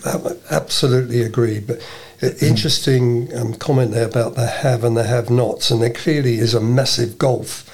absolutely 0.51 1.23
agree. 1.23 1.61
But 1.61 1.81
interesting 2.41 3.35
um, 3.37 3.55
comment 3.55 3.93
there 3.93 4.09
about 4.09 4.35
the 4.35 4.47
have 4.47 4.85
and 4.85 4.97
the 4.97 5.05
have 5.05 5.31
nots, 5.31 5.71
and 5.71 5.83
there 5.83 5.91
clearly 5.91 6.37
is 6.37 6.55
a 6.55 6.61
massive 6.61 7.19
gulf 7.19 7.71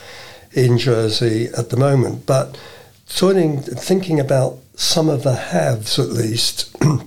in 0.52 0.78
Jersey 0.78 1.48
at 1.56 1.70
the 1.70 1.76
moment. 1.76 2.26
But 2.26 2.58
turning, 3.08 3.60
thinking 3.60 4.20
about 4.20 4.58
some 4.74 5.08
of 5.08 5.22
the 5.22 5.36
haves 5.36 5.98
at 5.98 6.08
least, 6.08 6.76
there 6.80 6.98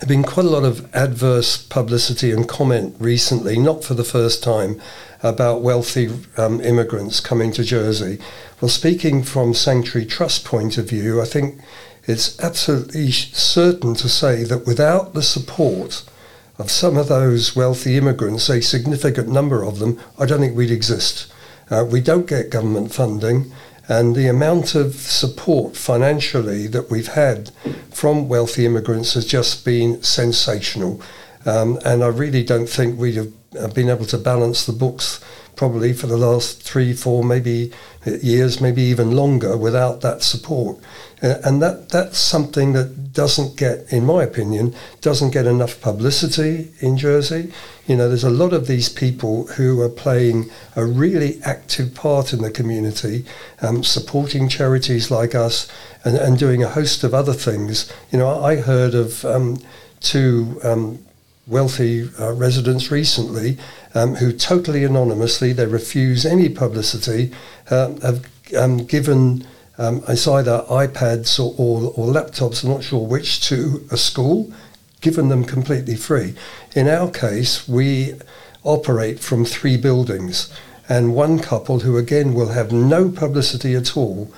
have 0.00 0.08
been 0.08 0.22
quite 0.22 0.46
a 0.46 0.50
lot 0.50 0.64
of 0.64 0.94
adverse 0.94 1.56
publicity 1.56 2.30
and 2.30 2.48
comment 2.48 2.94
recently, 2.98 3.58
not 3.58 3.84
for 3.84 3.94
the 3.94 4.04
first 4.04 4.42
time, 4.42 4.80
about 5.22 5.62
wealthy 5.62 6.08
um, 6.36 6.60
immigrants 6.60 7.20
coming 7.20 7.52
to 7.52 7.62
Jersey. 7.62 8.18
Well, 8.60 8.68
speaking 8.68 9.22
from 9.22 9.54
Sanctuary 9.54 10.06
Trust 10.06 10.44
point 10.44 10.78
of 10.78 10.88
view, 10.88 11.20
I 11.20 11.26
think 11.26 11.60
it's 12.06 12.38
absolutely 12.40 13.10
certain 13.10 13.94
to 13.94 14.08
say 14.08 14.44
that 14.44 14.66
without 14.66 15.12
the 15.14 15.22
support 15.22 16.04
of 16.60 16.70
some 16.70 16.98
of 16.98 17.08
those 17.08 17.56
wealthy 17.56 17.96
immigrants, 17.96 18.50
a 18.50 18.60
significant 18.60 19.28
number 19.28 19.64
of 19.64 19.78
them, 19.78 19.98
I 20.18 20.26
don't 20.26 20.40
think 20.40 20.54
we'd 20.54 20.70
exist. 20.70 21.32
Uh, 21.70 21.86
we 21.90 22.02
don't 22.02 22.26
get 22.26 22.50
government 22.50 22.92
funding, 22.92 23.50
and 23.88 24.14
the 24.14 24.28
amount 24.28 24.74
of 24.74 24.94
support 24.94 25.74
financially 25.74 26.66
that 26.66 26.90
we've 26.90 27.14
had 27.14 27.50
from 27.90 28.28
wealthy 28.28 28.66
immigrants 28.66 29.14
has 29.14 29.24
just 29.24 29.64
been 29.64 30.02
sensational. 30.02 31.00
Um, 31.46 31.78
and 31.82 32.04
I 32.04 32.08
really 32.08 32.44
don't 32.44 32.68
think 32.68 32.98
we'd 32.98 33.14
have 33.54 33.74
been 33.74 33.88
able 33.88 34.04
to 34.06 34.18
balance 34.18 34.66
the 34.66 34.72
books 34.72 35.24
probably 35.60 35.92
for 35.92 36.06
the 36.06 36.16
last 36.16 36.62
three, 36.62 36.94
four, 36.94 37.22
maybe 37.22 37.70
years, 38.22 38.62
maybe 38.62 38.80
even 38.80 39.10
longer 39.10 39.58
without 39.58 40.00
that 40.00 40.22
support. 40.22 40.78
Uh, 41.22 41.34
and 41.44 41.60
that, 41.60 41.90
that's 41.90 42.18
something 42.18 42.72
that 42.72 43.12
doesn't 43.12 43.58
get, 43.58 43.92
in 43.92 44.06
my 44.06 44.22
opinion, 44.22 44.74
doesn't 45.02 45.32
get 45.34 45.46
enough 45.46 45.78
publicity 45.82 46.70
in 46.78 46.96
Jersey. 46.96 47.52
You 47.86 47.96
know, 47.96 48.08
there's 48.08 48.24
a 48.24 48.30
lot 48.30 48.54
of 48.54 48.68
these 48.68 48.88
people 48.88 49.48
who 49.48 49.82
are 49.82 49.90
playing 49.90 50.48
a 50.76 50.86
really 50.86 51.38
active 51.42 51.94
part 51.94 52.32
in 52.32 52.40
the 52.40 52.50
community, 52.50 53.26
um, 53.60 53.84
supporting 53.84 54.48
charities 54.48 55.10
like 55.10 55.34
us 55.34 55.70
and, 56.04 56.16
and 56.16 56.38
doing 56.38 56.62
a 56.62 56.70
host 56.70 57.04
of 57.04 57.12
other 57.12 57.34
things. 57.34 57.92
You 58.10 58.18
know, 58.18 58.42
I 58.42 58.56
heard 58.56 58.94
of 58.94 59.26
um, 59.26 59.58
two 60.00 60.58
um, 60.64 61.04
wealthy 61.46 62.08
uh, 62.18 62.32
residents 62.32 62.90
recently 62.90 63.58
um, 63.94 64.14
who 64.16 64.32
totally 64.32 64.84
anonymously, 64.84 65.52
they 65.52 65.66
refuse 65.66 66.24
any 66.24 66.48
publicity, 66.48 67.32
uh, 67.70 67.92
have 68.00 68.26
um, 68.56 68.78
given 68.84 69.46
um, 69.78 70.02
it's 70.08 70.28
either 70.28 70.64
iPads 70.68 71.40
or, 71.40 71.54
or, 71.56 71.92
or, 71.96 72.12
laptops, 72.12 72.62
I'm 72.62 72.70
not 72.70 72.84
sure 72.84 73.06
which, 73.06 73.40
to 73.48 73.86
a 73.90 73.96
school, 73.96 74.52
given 75.00 75.30
them 75.30 75.42
completely 75.42 75.96
free. 75.96 76.34
In 76.76 76.86
our 76.86 77.10
case, 77.10 77.66
we 77.66 78.14
operate 78.62 79.20
from 79.20 79.46
three 79.46 79.78
buildings, 79.78 80.52
and 80.86 81.14
one 81.14 81.38
couple, 81.38 81.80
who 81.80 81.96
again 81.96 82.34
will 82.34 82.48
have 82.50 82.72
no 82.72 83.08
publicity 83.08 83.74
at 83.74 83.96
all, 83.96 84.30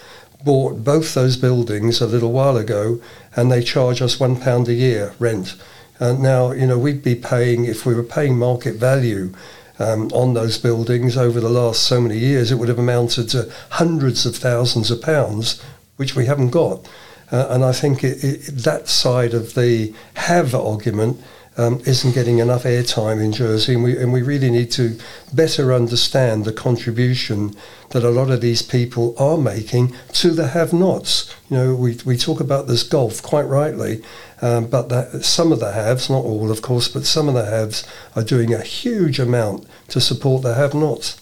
bought 0.44 0.84
both 0.84 1.12
those 1.14 1.36
buildings 1.36 2.00
a 2.00 2.06
little 2.06 2.30
while 2.30 2.56
ago, 2.56 3.00
and 3.34 3.50
they 3.50 3.64
charge 3.64 4.00
us 4.00 4.18
£1 4.18 4.68
a 4.68 4.74
year 4.74 5.12
rent. 5.18 5.56
Uh, 6.02 6.14
now, 6.14 6.50
you 6.50 6.66
know, 6.66 6.76
we'd 6.76 7.04
be 7.04 7.14
paying, 7.14 7.64
if 7.64 7.86
we 7.86 7.94
were 7.94 8.02
paying 8.02 8.36
market 8.36 8.74
value 8.74 9.32
um, 9.78 10.08
on 10.08 10.34
those 10.34 10.58
buildings 10.58 11.16
over 11.16 11.38
the 11.38 11.48
last 11.48 11.84
so 11.84 12.00
many 12.00 12.18
years, 12.18 12.50
it 12.50 12.56
would 12.56 12.68
have 12.68 12.80
amounted 12.80 13.28
to 13.28 13.48
hundreds 13.70 14.26
of 14.26 14.34
thousands 14.34 14.90
of 14.90 15.00
pounds, 15.00 15.62
which 15.98 16.16
we 16.16 16.26
haven't 16.26 16.50
got. 16.50 16.88
Uh, 17.30 17.46
and 17.50 17.64
I 17.64 17.70
think 17.70 18.02
it, 18.02 18.24
it, 18.24 18.40
that 18.48 18.88
side 18.88 19.32
of 19.32 19.54
the 19.54 19.94
have 20.14 20.56
argument 20.56 21.22
um, 21.56 21.80
isn't 21.86 22.14
getting 22.14 22.38
enough 22.38 22.64
airtime 22.64 23.22
in 23.22 23.32
Jersey, 23.32 23.74
and 23.74 23.84
we, 23.84 23.96
and 23.96 24.12
we 24.12 24.22
really 24.22 24.50
need 24.50 24.70
to 24.72 24.98
better 25.32 25.72
understand 25.72 26.44
the 26.44 26.52
contribution 26.52 27.54
that 27.90 28.04
a 28.04 28.10
lot 28.10 28.30
of 28.30 28.40
these 28.40 28.62
people 28.62 29.14
are 29.18 29.36
making 29.36 29.94
to 30.12 30.30
the 30.30 30.48
have-nots. 30.48 31.34
You 31.50 31.56
know, 31.56 31.74
we, 31.74 31.98
we 32.06 32.16
talk 32.16 32.40
about 32.40 32.66
this 32.66 32.82
gulf 32.82 33.22
quite 33.22 33.42
rightly, 33.42 34.02
um, 34.40 34.66
but 34.66 34.88
that, 34.88 35.24
some 35.24 35.52
of 35.52 35.60
the 35.60 35.72
haves, 35.72 36.08
not 36.08 36.24
all 36.24 36.50
of 36.50 36.62
course, 36.62 36.88
but 36.88 37.04
some 37.04 37.28
of 37.28 37.34
the 37.34 37.44
haves 37.44 37.86
are 38.16 38.24
doing 38.24 38.54
a 38.54 38.62
huge 38.62 39.20
amount 39.20 39.66
to 39.88 40.00
support 40.00 40.42
the 40.42 40.54
have-nots. 40.54 41.20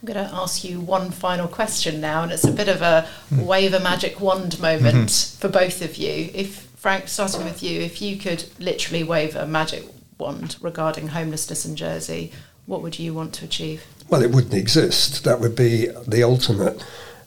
I'm 0.00 0.12
going 0.12 0.28
to 0.28 0.32
ask 0.32 0.62
you 0.62 0.80
one 0.80 1.10
final 1.10 1.48
question 1.48 2.00
now, 2.00 2.22
and 2.22 2.30
it's 2.30 2.44
a 2.44 2.52
bit 2.52 2.68
of 2.68 2.82
a 2.82 3.08
wave 3.32 3.74
a 3.74 3.80
magic 3.80 4.20
wand 4.20 4.60
moment 4.60 5.08
mm-hmm. 5.08 5.40
for 5.40 5.48
both 5.48 5.82
of 5.82 5.96
you. 5.96 6.30
If 6.32 6.67
Frank, 6.78 7.08
starting 7.08 7.42
with 7.42 7.60
you, 7.60 7.80
if 7.80 8.00
you 8.00 8.16
could 8.16 8.44
literally 8.60 9.02
wave 9.02 9.34
a 9.34 9.48
magic 9.48 9.84
wand 10.16 10.54
regarding 10.60 11.08
homelessness 11.08 11.66
in 11.66 11.74
Jersey, 11.74 12.30
what 12.66 12.82
would 12.82 13.00
you 13.00 13.12
want 13.12 13.34
to 13.34 13.44
achieve? 13.44 13.84
Well, 14.08 14.22
it 14.22 14.30
wouldn't 14.30 14.54
exist. 14.54 15.24
That 15.24 15.40
would 15.40 15.56
be 15.56 15.88
the 16.06 16.22
ultimate 16.22 16.80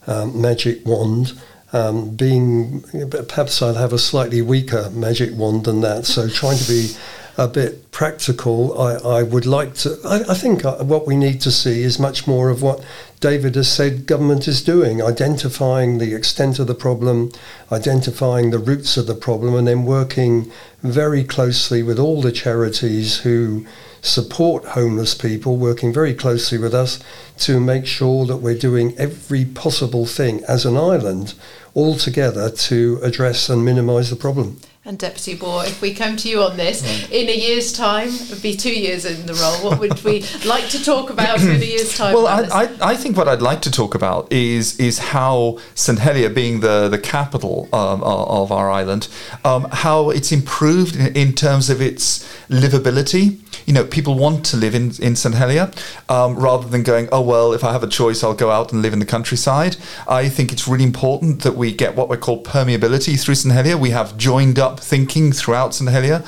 um, 0.07 0.39
magic 0.39 0.85
wand. 0.85 1.33
Um, 1.73 2.15
being 2.15 2.83
perhaps 3.27 3.61
I'd 3.61 3.75
have 3.75 3.91
a 3.91 3.97
slightly 3.97 4.41
weaker 4.41 4.89
magic 4.91 5.35
wand 5.35 5.65
than 5.65 5.81
that. 5.81 6.05
So 6.05 6.29
trying 6.29 6.57
to 6.57 6.67
be 6.67 6.91
a 7.37 7.49
bit 7.49 7.91
practical, 7.91 8.79
I, 8.79 9.19
I 9.19 9.23
would 9.23 9.45
like 9.45 9.73
to. 9.75 9.97
I, 10.05 10.31
I 10.31 10.33
think 10.33 10.63
uh, 10.63 10.77
what 10.77 11.05
we 11.05 11.17
need 11.17 11.41
to 11.41 11.51
see 11.51 11.83
is 11.83 11.99
much 11.99 12.25
more 12.25 12.49
of 12.49 12.61
what 12.61 12.85
David 13.21 13.53
has 13.53 13.71
said 13.71 14.07
government 14.07 14.47
is 14.47 14.63
doing, 14.63 14.99
identifying 14.99 15.99
the 15.99 16.15
extent 16.15 16.57
of 16.57 16.65
the 16.65 16.73
problem, 16.73 17.31
identifying 17.71 18.49
the 18.49 18.57
roots 18.57 18.97
of 18.97 19.05
the 19.05 19.13
problem, 19.13 19.53
and 19.53 19.67
then 19.67 19.86
working 19.86 20.51
very 20.81 21.23
closely 21.23 21.84
with 21.84 21.99
all 21.99 22.19
the 22.19 22.31
charities 22.31 23.19
who 23.19 23.63
support 24.01 24.65
homeless 24.65 25.13
people, 25.13 25.57
working 25.57 25.93
very 25.93 26.15
closely 26.15 26.57
with 26.57 26.73
us 26.73 26.99
to 27.38 27.60
make 27.60 27.86
sure 27.86 28.25
that 28.25 28.38
we're 28.38 28.57
doing 28.57 28.97
every 28.97 29.45
possible 29.45 30.07
thing 30.07 30.43
as 30.47 30.65
an 30.65 30.75
island 30.75 31.36
all 31.75 31.95
together 31.95 32.49
to 32.49 32.99
address 33.03 33.49
and 33.49 33.63
minimise 33.63 34.10
the 34.10 34.15
problem. 34.15 34.60
And 34.83 34.97
Deputy 34.97 35.35
Warr, 35.35 35.65
if 35.65 35.79
we 35.79 35.93
come 35.93 36.17
to 36.17 36.27
you 36.27 36.41
on 36.41 36.57
this, 36.57 36.81
in 37.11 37.29
a 37.29 37.37
year's 37.37 37.71
time, 37.71 38.07
it'd 38.07 38.41
be 38.41 38.55
two 38.55 38.73
years 38.73 39.05
in 39.05 39.27
the 39.27 39.35
role, 39.35 39.57
what 39.57 39.79
would 39.79 40.03
we 40.03 40.21
like 40.45 40.69
to 40.69 40.83
talk 40.83 41.11
about 41.11 41.39
in 41.39 41.61
a 41.61 41.63
year's 41.63 41.95
time? 41.95 42.15
Well, 42.15 42.25
I, 42.25 42.63
I, 42.63 42.69
I, 42.81 42.95
think 42.95 43.15
what 43.15 43.27
I'd 43.27 43.43
like 43.43 43.61
to 43.61 43.69
talk 43.69 43.93
about 43.93 44.31
is 44.33 44.79
is 44.79 44.97
how 44.97 45.59
St 45.75 45.99
Helier, 45.99 46.31
being 46.31 46.61
the, 46.61 46.89
the 46.89 46.97
capital 46.97 47.69
um, 47.71 48.01
of 48.03 48.51
our 48.51 48.71
island, 48.71 49.07
um, 49.45 49.67
how 49.71 50.09
it's 50.09 50.31
improved 50.31 50.95
in, 50.95 51.15
in, 51.15 51.33
terms 51.33 51.69
of 51.69 51.79
its 51.79 52.27
livability. 52.49 53.37
You 53.65 53.73
know, 53.73 53.83
people 53.83 54.15
want 54.15 54.45
to 54.47 54.57
live 54.57 54.75
in, 54.75 54.91
in 54.99 55.15
St 55.15 55.35
Helier 55.35 55.71
um, 56.09 56.35
rather 56.35 56.67
than 56.67 56.83
going, 56.83 57.09
oh, 57.11 57.21
well, 57.21 57.53
if 57.53 57.63
I 57.63 57.71
have 57.71 57.83
a 57.83 57.87
choice, 57.87 58.23
I'll 58.23 58.33
go 58.33 58.51
out 58.51 58.71
and 58.71 58.81
live 58.81 58.93
in 58.93 58.99
the 58.99 59.05
countryside. 59.05 59.77
I 60.07 60.29
think 60.29 60.51
it's 60.51 60.67
really 60.67 60.83
important 60.83 61.43
that 61.43 61.55
we 61.55 61.73
get 61.73 61.95
what 61.95 62.09
we 62.09 62.17
call 62.17 62.43
permeability 62.43 63.19
through 63.21 63.35
St 63.35 63.53
Helier. 63.53 63.77
We 63.77 63.91
have 63.91 64.17
joined 64.17 64.59
up 64.59 64.79
thinking 64.79 65.31
throughout 65.31 65.73
St 65.73 65.89
Helier. 65.89 66.23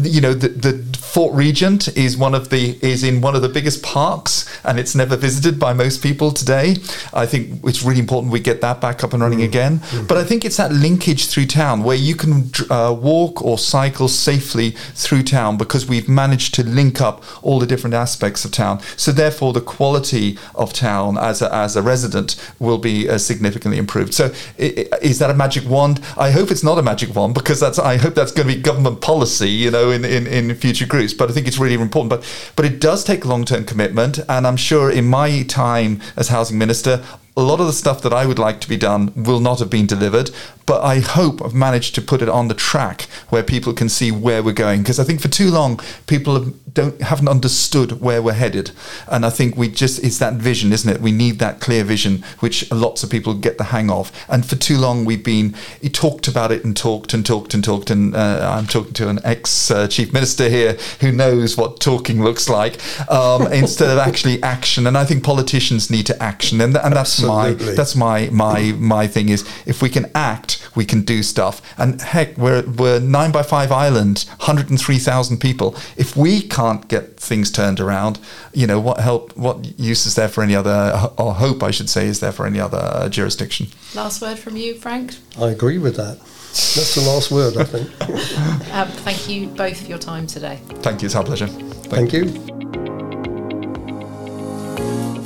You 0.00 0.20
know, 0.20 0.34
the, 0.34 0.48
the 0.48 0.98
Fort 0.98 1.34
Regent 1.34 1.88
is 1.96 2.16
one 2.16 2.34
of 2.34 2.50
the 2.50 2.78
is 2.82 3.02
in 3.02 3.20
one 3.20 3.34
of 3.34 3.42
the 3.42 3.48
biggest 3.48 3.82
parks, 3.82 4.44
and 4.64 4.78
it's 4.78 4.94
never 4.94 5.16
visited 5.16 5.58
by 5.58 5.72
most 5.72 6.02
people 6.02 6.30
today. 6.30 6.76
I 7.14 7.26
think 7.26 7.64
it's 7.64 7.82
really 7.82 8.00
important 8.00 8.32
we 8.32 8.40
get 8.40 8.60
that 8.60 8.80
back 8.80 9.02
up 9.02 9.12
and 9.12 9.22
running 9.22 9.40
mm. 9.40 9.44
again. 9.44 9.78
Mm. 9.78 10.08
But 10.08 10.18
I 10.18 10.24
think 10.24 10.44
it's 10.44 10.58
that 10.58 10.72
linkage 10.72 11.28
through 11.28 11.46
town 11.46 11.82
where 11.82 11.96
you 11.96 12.14
can 12.14 12.50
uh, 12.70 12.92
walk 12.92 13.42
or 13.42 13.58
cycle 13.58 14.08
safely 14.08 14.70
through 14.94 15.22
town 15.22 15.56
because 15.56 15.86
we've 15.86 16.08
managed 16.08 16.54
to 16.54 16.62
link 16.66 17.00
up 17.00 17.22
all 17.42 17.58
the 17.58 17.66
different 17.66 17.94
aspects 17.94 18.44
of 18.44 18.52
town. 18.52 18.80
So 18.96 19.12
therefore, 19.12 19.52
the 19.52 19.60
quality 19.60 20.38
of 20.54 20.72
town 20.72 21.18
as 21.18 21.42
a, 21.42 21.52
as 21.54 21.76
a 21.76 21.82
resident 21.82 22.36
will 22.58 22.78
be 22.78 23.08
uh, 23.08 23.18
significantly 23.18 23.78
improved. 23.78 24.14
So 24.14 24.32
is 24.58 25.18
that 25.18 25.30
a 25.30 25.34
magic 25.34 25.68
wand? 25.68 26.00
I 26.16 26.30
hope 26.30 26.50
it's 26.50 26.64
not 26.64 26.78
a 26.78 26.82
magic 26.82 27.14
wand 27.14 27.34
because 27.34 27.60
that's 27.60 27.78
I 27.78 27.96
hope 27.96 28.14
that's 28.14 28.32
going 28.32 28.48
to 28.48 28.54
be 28.54 28.60
government 28.60 29.00
policy, 29.00 29.50
you 29.50 29.70
know, 29.70 29.90
in, 29.90 30.04
in, 30.04 30.26
in 30.26 30.54
future 30.54 30.86
groups. 30.86 31.12
But 31.14 31.30
I 31.30 31.32
think 31.32 31.46
it's 31.46 31.58
really 31.58 31.74
important. 31.74 32.10
But 32.10 32.52
but 32.56 32.64
it 32.64 32.80
does 32.80 33.04
take 33.04 33.24
long 33.24 33.44
term 33.44 33.64
commitment, 33.64 34.18
and 34.28 34.46
I'm 34.46 34.56
sure 34.56 34.90
in 34.90 35.06
my 35.06 35.42
time 35.42 36.00
as 36.16 36.28
housing 36.28 36.58
minister, 36.58 37.02
a 37.36 37.42
lot 37.42 37.60
of 37.60 37.66
the 37.66 37.72
stuff 37.72 38.00
that 38.02 38.14
I 38.14 38.24
would 38.24 38.38
like 38.38 38.60
to 38.62 38.68
be 38.68 38.78
done 38.78 39.12
will 39.14 39.40
not 39.40 39.58
have 39.58 39.68
been 39.68 39.86
delivered, 39.86 40.30
but 40.66 40.82
I 40.82 40.98
hope 40.98 41.42
I've 41.42 41.54
managed 41.54 41.94
to 41.94 42.02
put 42.02 42.20
it 42.20 42.28
on 42.28 42.48
the 42.48 42.54
track 42.54 43.02
where 43.30 43.42
people 43.42 43.72
can 43.72 43.88
see 43.88 44.10
where 44.10 44.42
we're 44.42 44.52
going. 44.52 44.82
Because 44.82 44.98
I 44.98 45.04
think 45.04 45.20
for 45.20 45.28
too 45.28 45.50
long 45.50 45.80
people 46.06 46.34
have, 46.34 46.74
don't 46.74 47.00
haven't 47.00 47.28
understood 47.28 48.00
where 48.00 48.20
we're 48.20 48.32
headed, 48.32 48.72
and 49.08 49.24
I 49.24 49.30
think 49.30 49.56
we 49.56 49.68
just 49.68 50.02
it's 50.02 50.18
that 50.18 50.34
vision, 50.34 50.72
isn't 50.72 50.90
it? 50.90 51.00
We 51.00 51.12
need 51.12 51.38
that 51.38 51.60
clear 51.60 51.84
vision, 51.84 52.24
which 52.40 52.70
lots 52.72 53.02
of 53.02 53.10
people 53.10 53.34
get 53.34 53.58
the 53.58 53.64
hang 53.64 53.90
of. 53.90 54.12
And 54.28 54.44
for 54.44 54.56
too 54.56 54.76
long 54.76 55.04
we've 55.04 55.24
been 55.24 55.54
talked 55.92 56.28
about 56.28 56.50
it 56.52 56.64
and 56.64 56.76
talked 56.76 57.14
and 57.14 57.24
talked 57.24 57.54
and 57.54 57.62
talked. 57.62 57.90
And 57.90 58.14
uh, 58.14 58.50
I'm 58.56 58.66
talking 58.66 58.92
to 58.94 59.08
an 59.08 59.20
ex 59.24 59.70
uh, 59.70 59.86
chief 59.88 60.12
minister 60.12 60.48
here 60.48 60.76
who 61.00 61.12
knows 61.12 61.56
what 61.56 61.80
talking 61.80 62.22
looks 62.22 62.48
like 62.48 62.78
um, 63.10 63.52
instead 63.52 63.90
of 63.90 63.98
actually 63.98 64.42
action. 64.42 64.86
And 64.86 64.98
I 64.98 65.04
think 65.04 65.22
politicians 65.22 65.90
need 65.90 66.06
to 66.06 66.22
action, 66.22 66.60
and, 66.60 66.76
and 66.76 66.94
that's 66.94 67.22
my 67.22 67.52
that's 67.52 67.94
my 67.94 68.28
my 68.30 68.74
my 68.78 69.06
thing 69.06 69.28
is 69.28 69.48
if 69.64 69.80
we 69.80 69.88
can 69.88 70.10
act, 70.14 70.55
we 70.74 70.84
can 70.84 71.02
do 71.02 71.22
stuff. 71.22 71.62
And 71.78 72.00
heck, 72.00 72.36
we're 72.36 72.62
we're 72.62 73.00
nine 73.00 73.32
by 73.32 73.42
five 73.42 73.72
island, 73.72 74.24
hundred 74.40 74.70
and 74.70 74.80
three 74.80 74.98
thousand 74.98 75.38
people. 75.38 75.76
If 75.96 76.16
we 76.16 76.42
can't 76.42 76.86
get 76.88 77.18
things 77.18 77.50
turned 77.50 77.80
around, 77.80 78.18
you 78.52 78.66
know 78.66 78.80
what 78.80 79.00
help? 79.00 79.36
What 79.36 79.78
use 79.78 80.06
is 80.06 80.14
there 80.14 80.28
for 80.28 80.42
any 80.42 80.54
other 80.54 81.10
or 81.18 81.34
hope 81.34 81.62
I 81.62 81.70
should 81.70 81.90
say 81.90 82.06
is 82.06 82.20
there 82.20 82.32
for 82.32 82.46
any 82.46 82.60
other 82.60 83.08
jurisdiction? 83.08 83.68
Last 83.94 84.22
word 84.22 84.38
from 84.38 84.56
you, 84.56 84.74
Frank. 84.74 85.16
I 85.38 85.50
agree 85.50 85.78
with 85.78 85.96
that. 85.96 86.18
That's 86.56 86.94
the 86.94 87.02
last 87.02 87.30
word, 87.30 87.58
I 87.58 87.64
think. 87.64 87.90
um, 88.72 88.88
thank 88.88 89.28
you 89.28 89.48
both 89.48 89.82
for 89.82 89.88
your 89.88 89.98
time 89.98 90.26
today. 90.26 90.58
Thank 90.76 91.02
you. 91.02 91.06
It's 91.06 91.14
our 91.14 91.24
pleasure. 91.24 91.48
Thank, 91.48 92.10
thank 92.10 92.12
you. 92.14 92.24
you. 92.24 92.56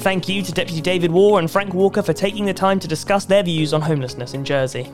Thank 0.00 0.28
you 0.30 0.42
to 0.42 0.50
Deputy 0.50 0.80
David 0.80 1.12
Warr 1.12 1.38
and 1.40 1.50
Frank 1.50 1.74
Walker 1.74 2.02
for 2.02 2.14
taking 2.14 2.46
the 2.46 2.54
time 2.54 2.80
to 2.80 2.88
discuss 2.88 3.26
their 3.26 3.42
views 3.42 3.74
on 3.74 3.82
homelessness 3.82 4.32
in 4.32 4.46
Jersey. 4.46 4.90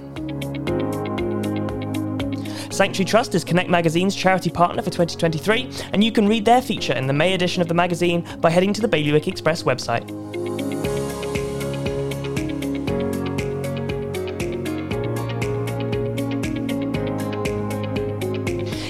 Sanctuary 2.77 3.07
Trust 3.07 3.35
is 3.35 3.43
Connect 3.43 3.71
Magazine's 3.71 4.15
charity 4.15 4.51
partner 4.51 4.83
for 4.83 4.91
2023, 4.91 5.71
and 5.95 6.05
you 6.05 6.13
can 6.13 6.29
read 6.29 6.45
their 6.45 6.61
feature 6.61 6.93
in 6.93 7.07
the 7.07 7.15
May 7.15 7.33
edition 7.33 7.63
of 7.63 7.69
the 7.69 7.75
magazine 7.75 8.29
by 8.43 8.51
heading 8.51 8.75
to 8.75 8.83
the 8.83 8.89
Bailiwick 8.89 9.27
Express 9.27 9.63
website. 9.63 10.07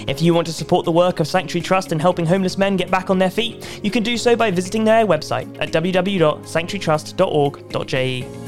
If 0.09 0.21
you 0.21 0.35
want 0.35 0.49
to 0.49 0.53
support 0.53 0.85
the 0.85 0.91
work 0.91 1.21
of 1.21 1.29
Sanctuary 1.29 1.63
Trust 1.63 1.93
in 1.93 2.01
helping 2.01 2.27
homeless 2.27 2.59
men 2.59 2.77
get 2.77 2.91
back 2.91 3.09
on 3.09 3.21
their 3.21 3.31
feet, 3.31 3.79
you 3.85 3.93
can 3.93 4.03
do 4.03 4.17
so 4.17 4.35
by 4.35 4.51
visiting 4.51 4.83
their 4.83 5.07
website 5.07 5.47
at 5.61 5.71
www.sanctuarytrust.org.je. 5.71 8.46